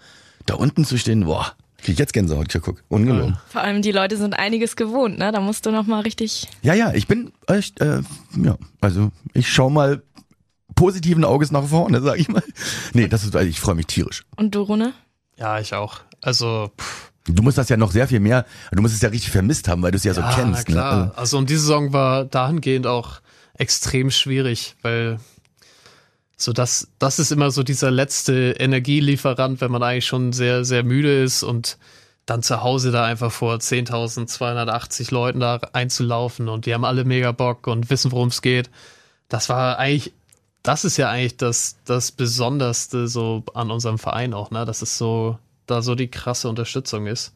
da 0.45 0.55
unten 0.55 0.83
zu 0.83 0.97
stehen, 0.97 1.23
boah, 1.23 1.53
krieg 1.83 1.93
ich 1.93 1.99
jetzt 1.99 2.13
Gänsehaut. 2.13 2.49
Tja, 2.49 2.59
guck, 2.63 2.83
ungelogen. 2.89 3.37
Vor 3.49 3.61
allem 3.61 3.81
die 3.81 3.91
Leute 3.91 4.17
sind 4.17 4.33
einiges 4.33 4.75
gewohnt, 4.75 5.17
ne? 5.19 5.31
Da 5.31 5.39
musst 5.39 5.65
du 5.65 5.71
noch 5.71 5.85
mal 5.85 6.01
richtig. 6.01 6.47
Ja, 6.61 6.73
ja, 6.73 6.93
ich 6.93 7.07
bin 7.07 7.31
echt, 7.47 7.79
äh, 7.81 8.01
ja, 8.41 8.57
also 8.81 9.11
ich 9.33 9.51
schau 9.51 9.69
mal 9.69 10.01
positiven 10.75 11.23
Auges 11.23 11.51
nach 11.51 11.65
vorne, 11.65 12.01
sag 12.01 12.19
ich 12.19 12.29
mal. 12.29 12.43
Nee, 12.93 13.07
das 13.07 13.23
ist, 13.23 13.35
also 13.35 13.47
ich 13.47 13.59
freue 13.59 13.75
mich 13.75 13.87
tierisch. 13.87 14.23
Und 14.35 14.55
du, 14.55 14.61
Rune? 14.61 14.93
Ja, 15.37 15.59
ich 15.59 15.73
auch. 15.73 15.99
Also, 16.21 16.71
pff, 16.79 17.11
Du 17.25 17.41
musst 17.41 17.57
das 17.57 17.69
ja 17.69 17.77
noch 17.77 17.91
sehr 17.91 18.07
viel 18.09 18.19
mehr, 18.19 18.45
du 18.73 18.81
musst 18.81 18.95
es 18.95 19.01
ja 19.01 19.07
richtig 19.07 19.31
vermisst 19.31 19.69
haben, 19.69 19.81
weil 19.81 19.91
du 19.91 19.97
es 19.97 20.03
ja 20.03 20.13
so 20.13 20.19
ja, 20.19 20.33
kennst. 20.35 20.67
na 20.67 20.73
klar. 20.73 21.05
Ne? 21.05 21.11
Also 21.15 21.37
und 21.37 21.49
diese 21.49 21.61
Saison 21.61 21.93
war 21.93 22.25
dahingehend 22.25 22.85
auch 22.85 23.21
extrem 23.57 24.11
schwierig, 24.11 24.75
weil 24.81 25.19
so 26.43 26.53
das, 26.53 26.89
das 26.99 27.19
ist 27.19 27.31
immer 27.31 27.51
so 27.51 27.63
dieser 27.63 27.91
letzte 27.91 28.51
Energielieferant, 28.59 29.61
wenn 29.61 29.71
man 29.71 29.83
eigentlich 29.83 30.05
schon 30.05 30.33
sehr, 30.33 30.65
sehr 30.65 30.83
müde 30.83 31.23
ist 31.23 31.43
und 31.43 31.77
dann 32.25 32.41
zu 32.41 32.63
Hause 32.63 32.91
da 32.91 33.05
einfach 33.05 33.31
vor 33.31 33.55
10.280 33.55 35.13
Leuten 35.13 35.39
da 35.39 35.59
einzulaufen 35.73 36.47
und 36.47 36.65
die 36.65 36.73
haben 36.73 36.85
alle 36.85 37.03
mega 37.03 37.31
Bock 37.31 37.67
und 37.67 37.89
wissen, 37.89 38.11
worum 38.11 38.29
es 38.29 38.41
geht. 38.41 38.69
Das 39.27 39.49
war 39.49 39.77
eigentlich, 39.77 40.13
das 40.61 40.85
ist 40.85 40.97
ja 40.97 41.09
eigentlich 41.09 41.37
das, 41.37 41.77
das 41.85 42.11
Besonderste 42.11 43.07
so 43.07 43.43
an 43.53 43.71
unserem 43.71 43.97
Verein 43.97 44.33
auch, 44.33 44.51
ne? 44.51 44.63
Dass 44.65 44.81
es 44.81 44.97
so, 44.97 45.37
da 45.65 45.81
so 45.81 45.95
die 45.95 46.07
krasse 46.07 46.47
Unterstützung 46.47 47.07
ist. 47.07 47.33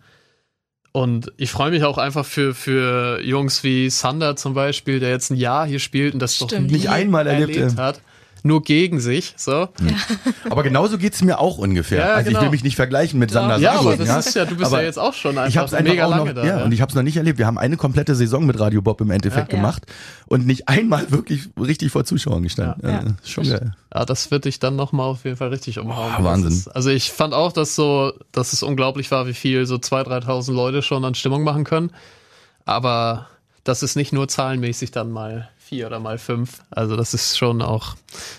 Und 0.94 1.32
ich 1.38 1.52
freue 1.52 1.72
mich 1.72 1.84
auch 1.84 1.98
einfach 1.98 2.26
für, 2.26 2.56
für 2.56 3.22
Jungs 3.22 3.64
wie 3.64 3.90
Sander 3.90 4.36
zum 4.36 4.54
Beispiel, 4.54 5.00
der 5.00 5.10
jetzt 5.10 5.30
ein 5.30 5.36
Jahr 5.36 5.68
hier 5.68 5.80
spielt 5.80 6.14
und 6.14 6.20
das 6.22 6.38
doch 6.40 6.48
Stimmt. 6.48 6.68
nie 6.68 6.78
Nicht 6.78 6.90
einmal 6.90 7.28
erlebt, 7.28 7.78
hat. 7.78 8.02
Nur 8.48 8.64
gegen 8.64 9.00
sich, 9.02 9.34
so. 9.36 9.68
Aber 10.50 10.64
genauso 10.64 10.98
geht's 10.98 11.22
mir 11.22 11.38
auch 11.40 11.58
ungefähr. 11.58 12.00
Ja, 12.00 12.06
also 12.14 12.22
ich 12.30 12.34
genau. 12.34 12.42
will 12.44 12.50
mich 12.52 12.64
nicht 12.64 12.78
vergleichen 12.78 13.20
mit 13.20 13.30
Sander 13.30 13.58
Ja, 13.58 13.80
aber 13.80 13.98
das 13.98 14.28
ist 14.28 14.36
ja, 14.36 14.46
du 14.46 14.56
bist 14.56 14.68
Aber 14.72 14.80
ja 14.80 14.88
jetzt 14.88 14.98
auch 14.98 15.14
schon 15.14 15.38
einfach 15.38 15.50
ich 15.50 15.58
hab's 15.58 15.74
einfach 15.74 15.92
mega 15.92 16.06
auch 16.06 16.10
lange 16.12 16.34
noch, 16.34 16.42
da. 16.42 16.48
ja, 16.48 16.64
und 16.64 16.72
ich 16.72 16.80
habe 16.80 16.90
es 16.90 16.96
noch 16.96 17.04
nicht 17.04 17.18
erlebt. 17.18 17.38
Wir 17.38 17.46
haben 17.46 17.58
eine 17.58 17.76
komplette 17.76 18.16
Saison 18.16 18.46
mit 18.46 18.58
Radio 18.60 18.82
Bob 18.82 19.02
im 19.02 19.12
Endeffekt 19.12 19.52
Ja. 19.52 19.58
gemacht 19.58 19.84
und 20.28 20.48
nicht 20.48 20.70
einmal 20.70 21.12
wirklich 21.12 21.50
richtig 21.60 21.92
vor 21.92 22.06
Zuschauern 22.06 22.44
gestanden. 22.44 22.90
Ja. 22.90 23.00
Äh, 23.00 23.14
schon 23.26 23.44
geil. 23.44 23.76
Ja, 23.94 24.06
das 24.06 24.32
wird 24.32 24.46
dich 24.46 24.60
dann 24.60 24.76
nochmal 24.78 25.08
auf 25.08 25.26
jeden 25.26 25.36
Fall 25.38 25.50
richtig 25.50 25.78
umhauen. 25.80 26.14
Boah, 26.18 26.24
Wahnsinn. 26.24 26.52
Ist, 26.54 26.68
also 26.70 26.90
ich 26.90 27.12
fand 27.12 27.34
auch, 27.34 27.52
dass 27.52 27.76
so, 27.76 28.14
dass 28.32 28.54
es 28.54 28.64
unglaublich 28.64 29.12
war, 29.12 29.28
wie 29.28 29.34
viel 29.34 29.66
so 29.66 29.76
2.000, 29.76 30.26
3.000 30.26 30.54
Leute 30.54 30.82
schon 30.82 31.04
an 31.04 31.16
Stimmung 31.16 31.44
machen 31.44 31.66
können. 31.66 31.92
Aber 32.66 33.28
das 33.64 33.84
ist 33.84 33.96
nicht 33.96 34.14
nur 34.14 34.28
zahlenmäßig 34.30 34.92
dann 34.92 35.12
mal 35.12 35.50
vier 35.68 35.88
oder 35.88 36.00
mal 36.00 36.18
fünf. 36.18 36.62
Also 36.70 36.96
das 36.96 37.14
ist 37.14 37.38
schon 37.38 37.62
auch, 37.62 37.96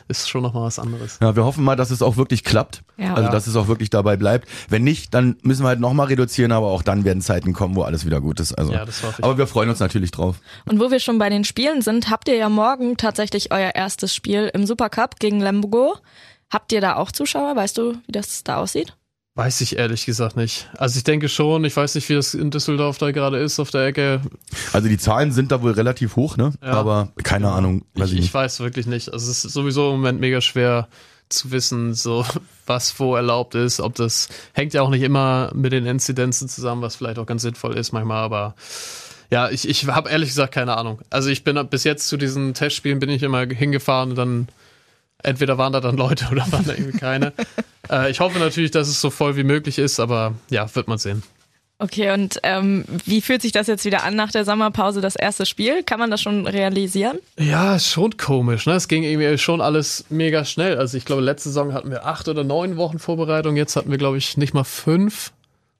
ist 0.09 0.29
schon 0.31 0.43
nochmal 0.43 0.65
was 0.65 0.79
anderes. 0.79 1.19
Ja, 1.21 1.37
wir 1.37 1.45
hoffen 1.45 1.63
mal, 1.63 1.77
dass 1.77 1.91
es 1.91 2.01
auch 2.01 2.17
wirklich 2.17 2.43
klappt. 2.43 2.83
Ja. 2.97 3.15
Also, 3.15 3.31
dass 3.31 3.47
es 3.47 3.55
auch 3.55 3.69
wirklich 3.69 3.91
dabei 3.91 4.17
bleibt. 4.17 4.49
Wenn 4.69 4.83
nicht, 4.83 5.13
dann 5.15 5.37
müssen 5.43 5.63
wir 5.63 5.69
halt 5.69 5.81
nochmal 5.81 6.07
reduzieren, 6.07 6.53
aber 6.53 6.69
auch 6.69 6.83
dann 6.83 7.05
werden 7.05 7.21
Zeiten 7.23 7.53
kommen, 7.53 7.77
wo 7.77 7.83
alles 7.83 8.07
wieder 8.07 8.21
gut 8.21 8.41
ist. 8.41 8.55
Also, 8.55 8.73
Ja, 8.73 8.85
das 8.85 9.03
hoffe 9.03 9.17
ich. 9.19 9.25
aber 9.25 9.37
wir 9.39 9.47
freuen 9.47 9.69
uns 9.69 9.79
natürlich 9.79 10.11
drauf. 10.11 10.37
Und 10.65 10.81
wo 10.81 10.91
wir 10.91 11.01
schon 11.01 11.19
bei 11.19 11.29
den 11.29 11.45
Spielen 11.45 11.83
sind, 11.83 12.11
habt 12.11 12.29
ihr 12.29 12.37
ja 12.37 12.49
morgen 12.49 12.97
tatsächlich 12.97 13.53
euer 13.53 13.73
erstes 13.75 14.15
Spiel 14.15 14.51
im 14.55 14.67
Supercup 14.67 15.21
gegen 15.21 15.41
Lemgo. 15.41 15.97
Habt 16.51 16.73
ihr 16.73 16.81
da 16.81 16.97
auch 16.97 17.13
Zuschauer? 17.13 17.55
Weißt 17.57 17.77
du, 17.77 17.93
wie 18.07 18.13
das 18.13 18.43
da 18.43 18.57
aussieht? 18.57 18.97
Weiß 19.39 19.61
ich 19.61 19.79
ehrlich 19.79 20.05
gesagt 20.05 20.37
nicht. 20.37 20.69
Also 20.79 20.97
ich 20.97 21.05
denke 21.05 21.29
schon, 21.29 21.65
ich 21.65 21.77
weiß 21.77 21.95
nicht, 21.95 22.09
wie 22.09 22.15
das 22.15 22.35
in 22.35 22.51
Düsseldorf 22.51 22.99
da 22.99 23.13
gerade 23.13 23.39
ist 23.39 23.61
auf 23.61 23.71
der 23.71 23.87
Ecke. 23.87 24.21
Also 24.73 24.89
die 24.89 24.99
Zahlen 24.99 25.31
sind 25.31 25.53
da 25.53 25.63
wohl 25.63 25.71
relativ 25.71 26.17
hoch, 26.17 26.37
ne? 26.37 26.55
Ja. 26.61 26.73
Aber 26.73 27.13
keine 27.23 27.53
Ahnung, 27.53 27.85
weiß 27.95 28.11
Ich, 28.11 28.19
ich, 28.19 28.25
ich 28.25 28.35
weiß 28.35 28.59
wirklich 28.59 28.89
nicht. 28.89 29.13
Also 29.13 29.31
es 29.31 29.45
ist 29.45 29.53
sowieso 29.53 29.91
im 29.91 29.99
Moment 29.99 30.19
mega 30.19 30.41
schwer 30.41 30.89
zu 31.29 31.53
wissen, 31.53 31.95
so 31.95 32.25
was 32.67 32.99
wo 32.99 33.15
erlaubt 33.15 33.55
ist. 33.55 33.79
Ob 33.79 33.95
das 33.95 34.29
hängt 34.55 34.75
ja 34.75 34.83
auch 34.83 34.91
nicht 34.91 35.03
immer 35.03 35.53
mit 35.55 35.73
den 35.73 35.87
Inzidenzen 35.87 36.49
zusammen, 36.49 36.83
was 36.83 36.97
vielleicht 36.97 37.21
auch 37.21 37.27
ganz 37.27 37.43
sinnvoll 37.43 37.77
ist 37.77 37.93
manchmal, 37.93 38.25
aber 38.25 38.57
ja, 39.31 39.51
ich, 39.51 39.69
ich 39.69 39.87
habe 39.87 40.11
ehrlich 40.11 40.31
gesagt 40.31 40.53
keine 40.53 40.77
Ahnung. 40.77 41.01
Also 41.11 41.31
ich 41.31 41.45
bin 41.45 41.65
bis 41.69 41.85
jetzt 41.85 42.09
zu 42.09 42.17
diesen 42.17 42.55
Testspielen 42.55 42.99
bin 42.99 43.09
ich 43.09 43.23
immer 43.23 43.47
hingefahren 43.47 44.11
und 44.11 44.17
dann 44.17 44.49
entweder 45.23 45.59
waren 45.59 45.73
da 45.73 45.81
dann 45.81 45.97
Leute 45.97 46.29
oder 46.31 46.51
waren 46.53 46.65
da 46.67 46.73
irgendwie 46.73 46.99
keine. 46.99 47.33
äh, 47.91 48.11
ich 48.11 48.21
hoffe 48.21 48.39
natürlich, 48.39 48.71
dass 48.71 48.89
es 48.89 49.01
so 49.01 49.11
voll 49.11 49.37
wie 49.37 49.45
möglich 49.45 49.79
ist, 49.79 50.01
aber 50.01 50.35
ja, 50.51 50.75
wird 50.75 50.89
man 50.89 50.99
sehen. 50.99 51.23
Okay, 51.81 52.11
und 52.11 52.41
ähm, 52.43 52.85
wie 53.05 53.21
fühlt 53.21 53.41
sich 53.41 53.53
das 53.53 53.69
jetzt 53.69 53.85
wieder 53.85 54.03
an 54.03 54.17
nach 54.17 54.33
der 54.33 54.45
Sommerpause, 54.45 55.01
das 55.01 55.15
erste 55.15 55.47
Spiel? 55.47 55.85
Kann 55.85 56.01
man 56.01 56.11
das 56.11 56.21
schon 56.21 56.45
realisieren? 56.49 57.19
Ja, 57.39 57.77
ist 57.77 57.87
schon 57.87 58.17
komisch, 58.17 58.67
ne? 58.67 58.73
Es 58.73 58.89
ging 58.89 59.05
irgendwie 59.05 59.39
schon 59.39 59.61
alles 59.61 60.05
mega 60.09 60.45
schnell. 60.45 60.77
Also 60.77 60.97
ich 60.97 61.05
glaube, 61.05 61.23
letzte 61.23 61.51
Saison 61.51 61.73
hatten 61.75 61.93
wir 61.93 62.05
acht 62.05 62.27
oder 62.27 62.43
neun 62.43 62.77
Wochen 62.77 62.99
Vorbereitung, 62.99 63.55
jetzt 63.55 63.77
hatten 63.77 63.93
wir, 63.93 63.99
glaube 63.99 64.19
ich, 64.19 64.37
nicht 64.37 64.55
mal 64.55 64.65
fünf. 64.65 65.31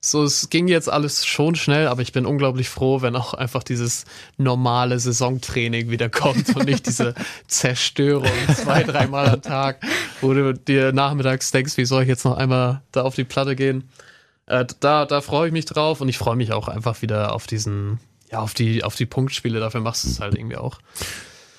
So, 0.01 0.23
es 0.23 0.49
ging 0.49 0.69
jetzt 0.69 0.89
alles 0.89 1.27
schon 1.27 1.57
schnell, 1.57 1.89
aber 1.89 2.03
ich 2.03 2.13
bin 2.13 2.25
unglaublich 2.25 2.69
froh, 2.69 3.03
wenn 3.03 3.17
auch 3.17 3.35
einfach 3.35 3.65
dieses 3.65 4.05
normale 4.37 5.01
Saisontraining 5.01 5.91
wieder 5.91 6.09
kommt 6.09 6.55
und 6.55 6.67
nicht 6.67 6.87
diese 6.87 7.15
Zerstörung 7.49 8.31
zwei, 8.55 8.85
dreimal 8.85 9.29
am 9.29 9.43
Tag, 9.43 9.81
wo 10.21 10.33
du 10.35 10.55
dir 10.55 10.93
nachmittags 10.93 11.51
denkst, 11.51 11.77
wie 11.79 11.85
soll 11.85 12.03
ich 12.03 12.09
jetzt 12.09 12.25
noch 12.25 12.37
einmal 12.37 12.83
da 12.93 13.03
auf 13.03 13.17
die 13.17 13.25
Platte 13.25 13.57
gehen. 13.57 13.89
Äh, 14.47 14.67
da 14.79 15.05
da 15.05 15.21
freue 15.21 15.49
ich 15.49 15.53
mich 15.53 15.65
drauf 15.65 16.01
und 16.01 16.09
ich 16.09 16.17
freue 16.17 16.37
mich 16.37 16.53
auch 16.53 16.69
einfach 16.69 17.03
wieder 17.03 17.35
auf 17.35 17.49
diesen, 17.49 17.99
ja, 18.31 18.39
auf 18.39 18.55
die, 18.55 18.85
auf 18.85 18.95
die 18.95 19.05
Punktspiele. 19.07 19.59
Dafür 19.59 19.81
machst 19.81 20.05
du 20.05 20.09
es 20.11 20.21
halt 20.21 20.37
irgendwie 20.37 20.57
auch. 20.59 20.79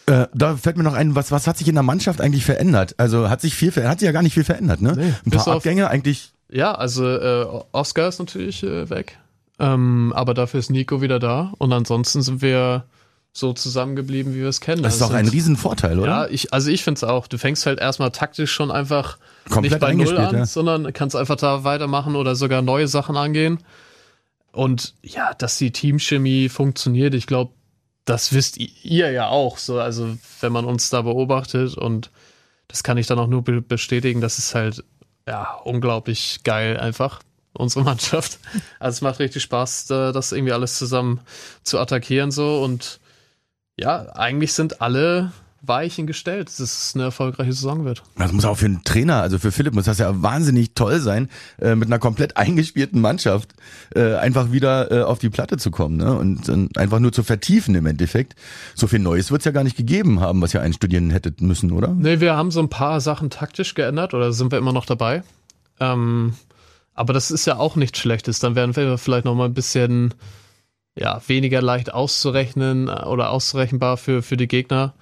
Äh, 0.06 0.28
da 0.34 0.56
fällt 0.56 0.78
mir 0.78 0.84
noch 0.84 0.94
ein, 0.94 1.14
was, 1.14 1.30
was 1.32 1.46
hat 1.46 1.58
sich 1.58 1.68
in 1.68 1.76
der 1.76 1.84
Mannschaft 1.84 2.22
eigentlich 2.22 2.46
verändert? 2.46 2.96
Also 2.98 3.30
hat 3.30 3.42
sich 3.42 3.54
viel 3.54 3.72
verändert, 3.74 3.92
hat 3.92 4.00
sich 4.00 4.08
ja 4.08 4.14
gar 4.14 4.24
nicht 4.24 4.34
viel 4.34 4.46
verändert, 4.46 4.82
ne? 4.82 4.94
Nee, 4.96 5.14
Ein 5.26 5.32
paar 5.32 5.42
auf- 5.50 5.56
Abgänge 5.58 5.90
eigentlich. 5.90 6.32
Ja, 6.52 6.74
also 6.74 7.08
äh, 7.08 7.46
Oscar 7.72 8.08
ist 8.08 8.20
natürlich 8.20 8.64
äh, 8.64 8.90
weg. 8.90 9.18
Ähm, 9.60 10.14
aber 10.16 10.34
dafür 10.34 10.60
ist 10.60 10.70
Nico 10.70 11.02
wieder 11.02 11.20
da. 11.20 11.54
Und 11.58 11.72
ansonsten 11.74 12.22
sind 12.22 12.42
wir 12.42 12.86
so 13.34 13.54
zusammengeblieben, 13.54 14.34
wie 14.34 14.40
wir 14.40 14.48
es 14.48 14.60
kennen. 14.62 14.82
Das 14.82 14.96
ist 14.96 15.02
Also 15.02 15.14
doch 15.14 15.20
ein 15.20 15.26
sind- 15.26 15.34
Riesenvorteil, 15.36 16.00
oder? 16.00 16.08
Ja, 16.08 16.28
ich, 16.28 16.52
also 16.54 16.72
ich 16.72 16.84
finde 16.84 16.98
es 16.98 17.04
auch. 17.04 17.28
Du 17.28 17.38
fängst 17.38 17.66
halt 17.66 17.80
erstmal 17.80 18.12
taktisch 18.12 18.52
schon 18.52 18.72
einfach 18.72 19.18
Komplett 19.50 19.74
nicht 19.74 19.80
bei 19.82 19.94
Null 19.94 20.18
an, 20.18 20.36
ja. 20.36 20.46
sondern 20.46 20.92
kannst 20.94 21.16
einfach 21.16 21.36
da 21.36 21.64
weitermachen 21.64 22.16
oder 22.16 22.36
sogar 22.36 22.62
neue 22.62 22.88
Sachen 22.88 23.16
angehen. 23.18 23.60
Und 24.52 24.96
ja, 25.04 25.34
dass 25.36 25.58
die 25.58 25.72
Teamchemie 25.72 26.50
funktioniert, 26.50 27.14
ich 27.14 27.28
glaube, 27.28 27.54
das 28.06 28.34
wisst 28.34 28.58
ihr 28.58 29.12
ja 29.12 29.28
auch. 29.28 29.60
So, 29.60 29.80
also 29.80 30.18
wenn 30.42 30.52
man 30.52 30.66
uns 30.66 30.90
da 30.90 31.04
beobachtet 31.04 31.78
und 31.78 32.10
das 32.68 32.82
kann 32.82 32.98
ich 32.98 33.06
dann 33.06 33.20
auch 33.20 33.28
nur 33.28 33.44
be 33.44 33.62
bestätigen, 33.62 34.22
dass 34.22 34.40
es 34.40 34.56
halt 34.56 34.84
ja, 35.30 35.54
unglaublich 35.64 36.40
geil 36.44 36.78
einfach, 36.78 37.22
unsere 37.54 37.86
Mannschaft. 37.86 38.40
Also 38.80 38.98
es 38.98 39.02
macht 39.02 39.20
richtig 39.20 39.44
Spaß, 39.44 39.86
das 39.88 40.32
irgendwie 40.32 40.54
alles 40.54 40.78
zusammen 40.78 41.22
zu 41.64 41.80
attackieren 41.80 42.32
so 42.32 42.64
und 42.64 43.00
ja, 43.78 44.14
eigentlich 44.16 44.54
sind 44.54 44.82
alle 44.82 45.32
Weichen 45.62 46.08
gestellt, 46.08 46.48
dass 46.48 46.60
es 46.60 46.92
eine 46.96 47.06
erfolgreiche 47.06 47.54
Saison 47.54 47.86
wird. 47.86 48.04
Das 48.18 48.32
muss 48.32 48.46
auch 48.46 48.58
für 48.58 48.66
einen 48.66 48.84
Trainer, 48.84 49.22
also 49.22 49.40
für 49.40 49.52
Philipp 49.52 49.74
muss 49.74 49.86
das 49.86 49.98
ja 49.98 50.22
wahnsinnig 50.22 50.74
toll 50.74 51.00
sein, 51.00 51.30
äh, 51.60 51.76
mit 51.76 51.88
einer 51.88 52.00
komplett 52.00 52.38
eingespielten 52.38 53.02
Mannschaft 53.02 53.54
äh, 53.96 54.16
einfach 54.16 54.52
wieder 54.52 54.92
äh, 54.92 55.04
auf 55.04 55.20
die 55.20 55.30
Platte 55.30 55.58
zu 55.58 55.72
kommen 55.72 55.98
ne? 55.98 56.18
und 56.18 56.50
äh, 56.50 56.80
einfach 56.80 57.00
nur 57.00 57.12
zu 57.12 57.24
vertiefen 57.24 57.76
im 57.76 57.86
Endeffekt. 57.86 58.36
So 58.76 58.88
viel 58.88 59.00
Neues 59.00 59.32
wird 59.32 59.42
es 59.42 59.46
ja 59.46 59.52
gar 59.52 59.64
nicht 59.64 59.78
gegeben 59.78 60.22
haben, 60.22 60.42
was 60.42 60.54
ihr 60.54 60.62
einstudieren 60.62 61.10
hättet 61.10 61.42
müssen, 61.42 61.72
oder? 61.72 61.90
Nee, 61.90 62.20
wir 62.20 62.36
haben 62.36 62.52
so 62.52 62.60
ein 62.60 62.70
paar 62.70 63.02
Sachen 63.02 63.30
taktisch 63.30 63.76
geändert 63.76 64.14
oder 64.14 64.32
sind 64.34 64.52
wir 64.52 64.58
immer 64.58 64.74
noch 64.74 64.86
dabei. 64.86 65.24
Ähm, 65.80 66.34
aber 66.94 67.14
das 67.14 67.32
ist 67.32 67.46
ja 67.46 67.58
auch 67.58 67.76
nichts 67.76 68.00
Schlechtes. 68.00 68.40
Dann 68.40 68.56
werden 68.56 68.76
wir 68.76 68.98
vielleicht 68.98 69.26
noch 69.26 69.36
mal 69.36 69.46
ein 69.46 69.54
bisschen 69.54 70.14
ja, 70.96 71.22
weniger 71.28 71.62
leicht 71.62 71.94
auszurechnen 71.94 72.88
äh, 72.88 73.04
oder 73.06 73.32
auszurechenbar 73.32 73.98
für, 73.98 74.22
für 74.22 74.38
die 74.38 74.48
Gegner. 74.48 74.94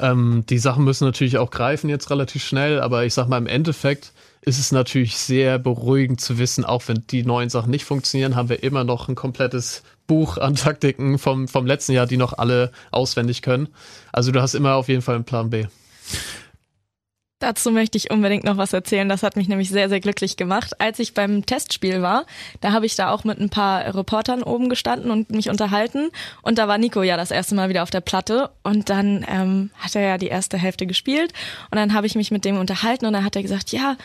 Ähm, 0.00 0.44
die 0.48 0.58
Sachen 0.58 0.84
müssen 0.84 1.04
natürlich 1.04 1.38
auch 1.38 1.50
greifen 1.50 1.88
jetzt 1.88 2.10
relativ 2.10 2.44
schnell, 2.44 2.80
aber 2.80 3.04
ich 3.04 3.14
sag 3.14 3.28
mal, 3.28 3.38
im 3.38 3.46
Endeffekt 3.46 4.12
ist 4.42 4.58
es 4.58 4.72
natürlich 4.72 5.16
sehr 5.16 5.58
beruhigend 5.58 6.20
zu 6.20 6.38
wissen, 6.38 6.64
auch 6.64 6.82
wenn 6.86 7.04
die 7.10 7.24
neuen 7.24 7.48
Sachen 7.48 7.70
nicht 7.70 7.84
funktionieren, 7.84 8.36
haben 8.36 8.48
wir 8.48 8.62
immer 8.62 8.84
noch 8.84 9.08
ein 9.08 9.14
komplettes 9.14 9.82
Buch 10.06 10.36
an 10.36 10.54
Taktiken 10.54 11.18
vom, 11.18 11.48
vom 11.48 11.66
letzten 11.66 11.92
Jahr, 11.92 12.06
die 12.06 12.18
noch 12.18 12.36
alle 12.36 12.70
auswendig 12.90 13.40
können. 13.40 13.68
Also 14.12 14.32
du 14.32 14.42
hast 14.42 14.54
immer 14.54 14.74
auf 14.74 14.88
jeden 14.88 15.02
Fall 15.02 15.14
einen 15.14 15.24
Plan 15.24 15.50
B. 15.50 15.66
Dazu 17.44 17.70
möchte 17.70 17.98
ich 17.98 18.10
unbedingt 18.10 18.44
noch 18.44 18.56
was 18.56 18.72
erzählen. 18.72 19.06
Das 19.06 19.22
hat 19.22 19.36
mich 19.36 19.48
nämlich 19.48 19.68
sehr, 19.68 19.90
sehr 19.90 20.00
glücklich 20.00 20.38
gemacht. 20.38 20.80
Als 20.80 20.98
ich 20.98 21.12
beim 21.12 21.44
Testspiel 21.44 22.00
war, 22.00 22.24
da 22.62 22.72
habe 22.72 22.86
ich 22.86 22.96
da 22.96 23.10
auch 23.10 23.24
mit 23.24 23.38
ein 23.38 23.50
paar 23.50 23.94
Reportern 23.94 24.42
oben 24.42 24.70
gestanden 24.70 25.10
und 25.10 25.28
mich 25.28 25.50
unterhalten. 25.50 26.08
Und 26.40 26.56
da 26.56 26.68
war 26.68 26.78
Nico 26.78 27.02
ja 27.02 27.18
das 27.18 27.30
erste 27.30 27.54
Mal 27.54 27.68
wieder 27.68 27.82
auf 27.82 27.90
der 27.90 28.00
Platte. 28.00 28.48
Und 28.62 28.88
dann 28.88 29.26
ähm, 29.28 29.68
hat 29.78 29.94
er 29.94 30.00
ja 30.00 30.16
die 30.16 30.28
erste 30.28 30.56
Hälfte 30.56 30.86
gespielt. 30.86 31.34
Und 31.70 31.76
dann 31.76 31.92
habe 31.92 32.06
ich 32.06 32.14
mich 32.14 32.30
mit 32.30 32.46
dem 32.46 32.56
unterhalten 32.56 33.04
und 33.04 33.12
dann 33.12 33.26
hat 33.26 33.36
er 33.36 33.42
gesagt, 33.42 33.72
ja, 33.72 33.96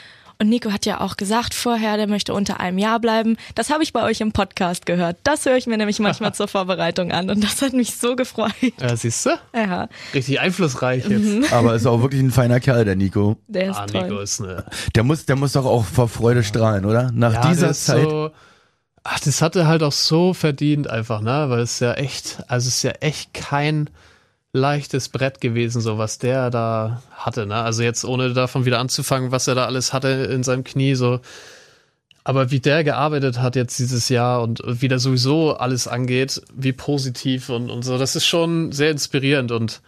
und 0.41 0.47
Nico 0.49 0.71
hat 0.71 0.85
ja 0.85 1.01
auch 1.01 1.17
gesagt 1.17 1.53
vorher, 1.53 1.97
der 1.97 2.07
möchte 2.07 2.33
unter 2.33 2.61
einem 2.61 2.77
Jahr 2.77 2.99
bleiben. 2.99 3.35
Das 3.55 3.69
habe 3.69 3.83
ich 3.83 3.91
bei 3.91 4.03
euch 4.03 4.21
im 4.21 4.31
Podcast 4.31 4.85
gehört. 4.85 5.17
Das 5.23 5.45
höre 5.45 5.57
ich 5.57 5.67
mir 5.67 5.77
nämlich 5.77 5.99
manchmal 5.99 6.33
zur 6.35 6.47
Vorbereitung 6.47 7.11
an 7.11 7.29
und 7.29 7.43
das 7.43 7.61
hat 7.61 7.73
mich 7.73 7.95
so 7.97 8.15
gefreut. 8.15 8.53
Ja, 8.79 8.95
siehst 8.95 9.25
du? 9.25 9.31
Ja. 9.53 9.89
Richtig 10.13 10.39
einflussreich 10.39 11.05
jetzt. 11.07 11.23
Mhm. 11.25 11.45
Aber 11.51 11.75
ist 11.75 11.85
auch 11.85 12.01
wirklich 12.01 12.21
ein 12.21 12.31
feiner 12.31 12.61
Kerl, 12.61 12.85
der 12.85 12.95
Nico. 12.95 13.35
Der 13.47 13.71
ist 13.71 13.77
Ah, 13.77 13.85
toll. 13.85 14.03
Nico 14.03 14.19
ist 14.21 14.39
eine. 14.41 14.63
Der 14.95 15.03
muss, 15.03 15.25
der 15.25 15.35
muss 15.35 15.51
doch 15.51 15.65
auch 15.65 15.83
vor 15.83 16.07
Freude 16.07 16.43
strahlen, 16.43 16.85
oder? 16.85 17.11
Nach 17.13 17.33
Ja, 17.33 17.49
dieser 17.49 17.71
ist 17.71 17.85
Zeit. 17.85 18.03
So, 18.03 18.31
ach, 19.03 19.19
das 19.19 19.41
hat 19.41 19.57
er 19.57 19.67
halt 19.67 19.83
auch 19.83 19.91
so 19.91 20.33
verdient 20.33 20.89
einfach, 20.89 21.19
ne? 21.19 21.47
Weil 21.49 21.59
es 21.59 21.81
ja 21.81 21.93
echt, 21.95 22.41
also 22.47 22.69
es 22.69 22.77
ist 22.77 22.83
ja 22.83 22.91
echt 23.01 23.33
kein 23.33 23.89
leichtes 24.51 25.09
Brett 25.09 25.41
gewesen, 25.41 25.81
so 25.81 25.97
was 25.97 26.17
der 26.17 26.49
da 26.49 27.03
hatte, 27.11 27.45
ne? 27.45 27.55
Also 27.55 27.83
jetzt 27.83 28.03
ohne 28.03 28.33
davon 28.33 28.65
wieder 28.65 28.79
anzufangen, 28.79 29.31
was 29.31 29.47
er 29.47 29.55
da 29.55 29.65
alles 29.65 29.93
hatte 29.93 30.07
in 30.07 30.43
seinem 30.43 30.63
Knie, 30.63 30.95
so. 30.95 31.19
Aber 32.23 32.51
wie 32.51 32.59
der 32.59 32.83
gearbeitet 32.83 33.39
hat 33.39 33.55
jetzt 33.55 33.79
dieses 33.79 34.09
Jahr 34.09 34.41
und 34.41 34.61
wie 34.65 34.87
der 34.87 34.99
sowieso 34.99 35.55
alles 35.55 35.87
angeht, 35.87 36.41
wie 36.53 36.73
positiv 36.73 37.49
und, 37.49 37.69
und 37.69 37.83
so, 37.83 37.97
das 37.97 38.15
ist 38.15 38.25
schon 38.25 38.71
sehr 38.71 38.91
inspirierend 38.91 39.51
und 39.51 39.81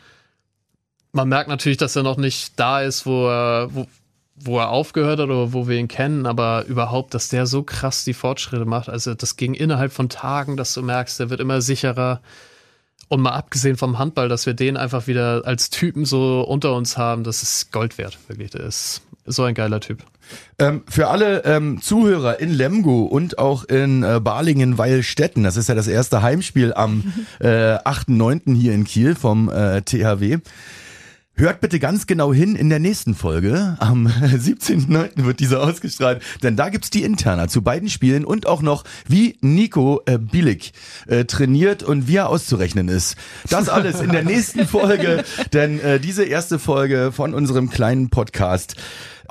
man 1.11 1.27
merkt 1.27 1.49
natürlich, 1.49 1.77
dass 1.77 1.95
er 1.95 2.03
noch 2.03 2.17
nicht 2.17 2.59
da 2.59 2.81
ist, 2.81 3.05
wo 3.05 3.27
er, 3.27 3.73
wo, 3.73 3.87
wo 4.35 4.59
er 4.59 4.69
aufgehört 4.69 5.19
hat 5.19 5.29
oder 5.29 5.53
wo 5.53 5.67
wir 5.67 5.77
ihn 5.77 5.87
kennen, 5.87 6.25
aber 6.25 6.65
überhaupt, 6.65 7.13
dass 7.13 7.29
der 7.29 7.45
so 7.47 7.63
krass 7.63 8.05
die 8.05 8.13
Fortschritte 8.13 8.65
macht. 8.65 8.89
Also 8.89 9.13
das 9.13 9.35
ging 9.35 9.53
innerhalb 9.53 9.91
von 9.91 10.09
Tagen, 10.09 10.55
dass 10.55 10.73
du 10.73 10.81
merkst, 10.81 11.19
der 11.19 11.29
wird 11.29 11.41
immer 11.41 11.61
sicherer. 11.61 12.21
Und 13.07 13.21
mal 13.21 13.31
abgesehen 13.31 13.75
vom 13.75 13.99
Handball, 13.99 14.29
dass 14.29 14.45
wir 14.45 14.53
den 14.53 14.77
einfach 14.77 15.07
wieder 15.07 15.41
als 15.45 15.69
Typen 15.69 16.05
so 16.05 16.41
unter 16.41 16.73
uns 16.73 16.97
haben, 16.97 17.23
das 17.23 17.43
ist 17.43 17.71
Gold 17.71 17.97
wert, 17.97 18.17
wirklich. 18.27 18.51
Der 18.51 18.61
ist 18.61 19.01
so 19.25 19.43
ein 19.43 19.53
geiler 19.53 19.79
Typ. 19.79 20.03
Ähm, 20.59 20.83
für 20.87 21.09
alle 21.09 21.43
ähm, 21.43 21.81
Zuhörer 21.81 22.39
in 22.39 22.51
Lemgo 22.51 23.03
und 23.03 23.37
auch 23.37 23.65
in 23.65 24.03
äh, 24.03 24.19
Balingen-Weilstätten, 24.21 25.43
das 25.43 25.57
ist 25.57 25.69
ja 25.69 25.75
das 25.75 25.87
erste 25.87 26.21
Heimspiel 26.21 26.73
am 26.73 27.11
äh, 27.39 27.75
8.9. 27.77 28.55
hier 28.55 28.73
in 28.73 28.85
Kiel 28.85 29.15
vom 29.15 29.49
äh, 29.49 29.81
THW. 29.81 30.39
Hört 31.33 31.61
bitte 31.61 31.79
ganz 31.79 32.07
genau 32.07 32.33
hin 32.33 32.55
in 32.55 32.69
der 32.69 32.79
nächsten 32.79 33.15
Folge. 33.15 33.75
Am 33.79 34.07
17.09. 34.21 35.23
wird 35.25 35.39
diese 35.39 35.61
ausgestrahlt, 35.61 36.21
denn 36.43 36.55
da 36.55 36.69
gibt's 36.69 36.89
die 36.89 37.03
Interna 37.03 37.47
zu 37.47 37.61
beiden 37.61 37.89
Spielen 37.89 38.25
und 38.25 38.45
auch 38.47 38.61
noch, 38.61 38.83
wie 39.07 39.37
Nico 39.41 40.01
äh, 40.05 40.17
Billig 40.17 40.73
äh, 41.07 41.25
trainiert 41.25 41.83
und 41.83 42.07
wie 42.07 42.17
er 42.17 42.29
auszurechnen 42.29 42.89
ist. 42.89 43.15
Das 43.49 43.69
alles 43.69 44.01
in 44.01 44.11
der 44.11 44.23
nächsten 44.25 44.67
Folge, 44.67 45.23
denn 45.53 45.79
äh, 45.79 45.99
diese 45.99 46.25
erste 46.25 46.59
Folge 46.59 47.11
von 47.11 47.33
unserem 47.33 47.69
kleinen 47.69 48.09
Podcast 48.09 48.75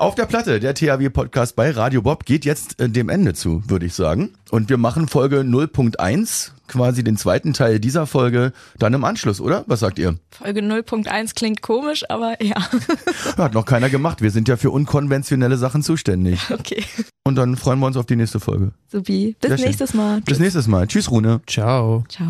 auf 0.01 0.15
der 0.15 0.25
Platte, 0.25 0.59
der 0.59 0.73
THW-Podcast 0.73 1.55
bei 1.55 1.69
Radio 1.69 2.01
Bob 2.01 2.25
geht 2.25 2.43
jetzt 2.43 2.81
äh, 2.81 2.89
dem 2.89 3.07
Ende 3.07 3.35
zu, 3.35 3.61
würde 3.69 3.85
ich 3.85 3.93
sagen. 3.93 4.31
Und 4.49 4.67
wir 4.69 4.77
machen 4.77 5.07
Folge 5.07 5.41
0.1, 5.41 6.49
quasi 6.67 7.03
den 7.03 7.17
zweiten 7.17 7.53
Teil 7.53 7.79
dieser 7.79 8.07
Folge, 8.07 8.51
dann 8.79 8.95
im 8.95 9.03
Anschluss, 9.03 9.39
oder? 9.39 9.63
Was 9.67 9.79
sagt 9.81 9.99
ihr? 9.99 10.17
Folge 10.31 10.61
0.1 10.61 11.35
klingt 11.35 11.61
komisch, 11.61 12.03
aber 12.09 12.43
ja. 12.43 12.55
Hat 13.37 13.53
noch 13.53 13.65
keiner 13.65 13.91
gemacht. 13.91 14.23
Wir 14.23 14.31
sind 14.31 14.47
ja 14.47 14.57
für 14.57 14.71
unkonventionelle 14.71 15.57
Sachen 15.57 15.83
zuständig. 15.83 16.41
Okay. 16.51 16.83
Und 17.23 17.35
dann 17.35 17.55
freuen 17.55 17.79
wir 17.79 17.87
uns 17.87 17.97
auf 17.97 18.05
die 18.05 18.15
nächste 18.15 18.39
Folge. 18.39 18.71
Supi. 18.91 19.35
Bis 19.39 19.49
Sehr 19.49 19.57
schön. 19.57 19.67
nächstes 19.67 19.93
Mal. 19.93 20.21
Bis 20.21 20.39
nächstes 20.39 20.67
Mal. 20.67 20.85
Tschüss, 20.85 21.09
Rune. 21.09 21.41
Ciao. 21.47 22.03
Ciao. 22.07 22.27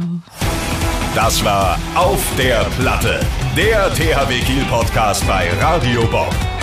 Das 1.16 1.44
war 1.44 1.78
Auf 1.96 2.24
der 2.38 2.66
Platte, 2.80 3.20
der 3.58 3.94
THW 3.94 4.40
Kiel 4.40 4.64
Podcast 4.70 5.26
bei 5.28 5.50
Radio 5.60 6.06
Bob. 6.08 6.34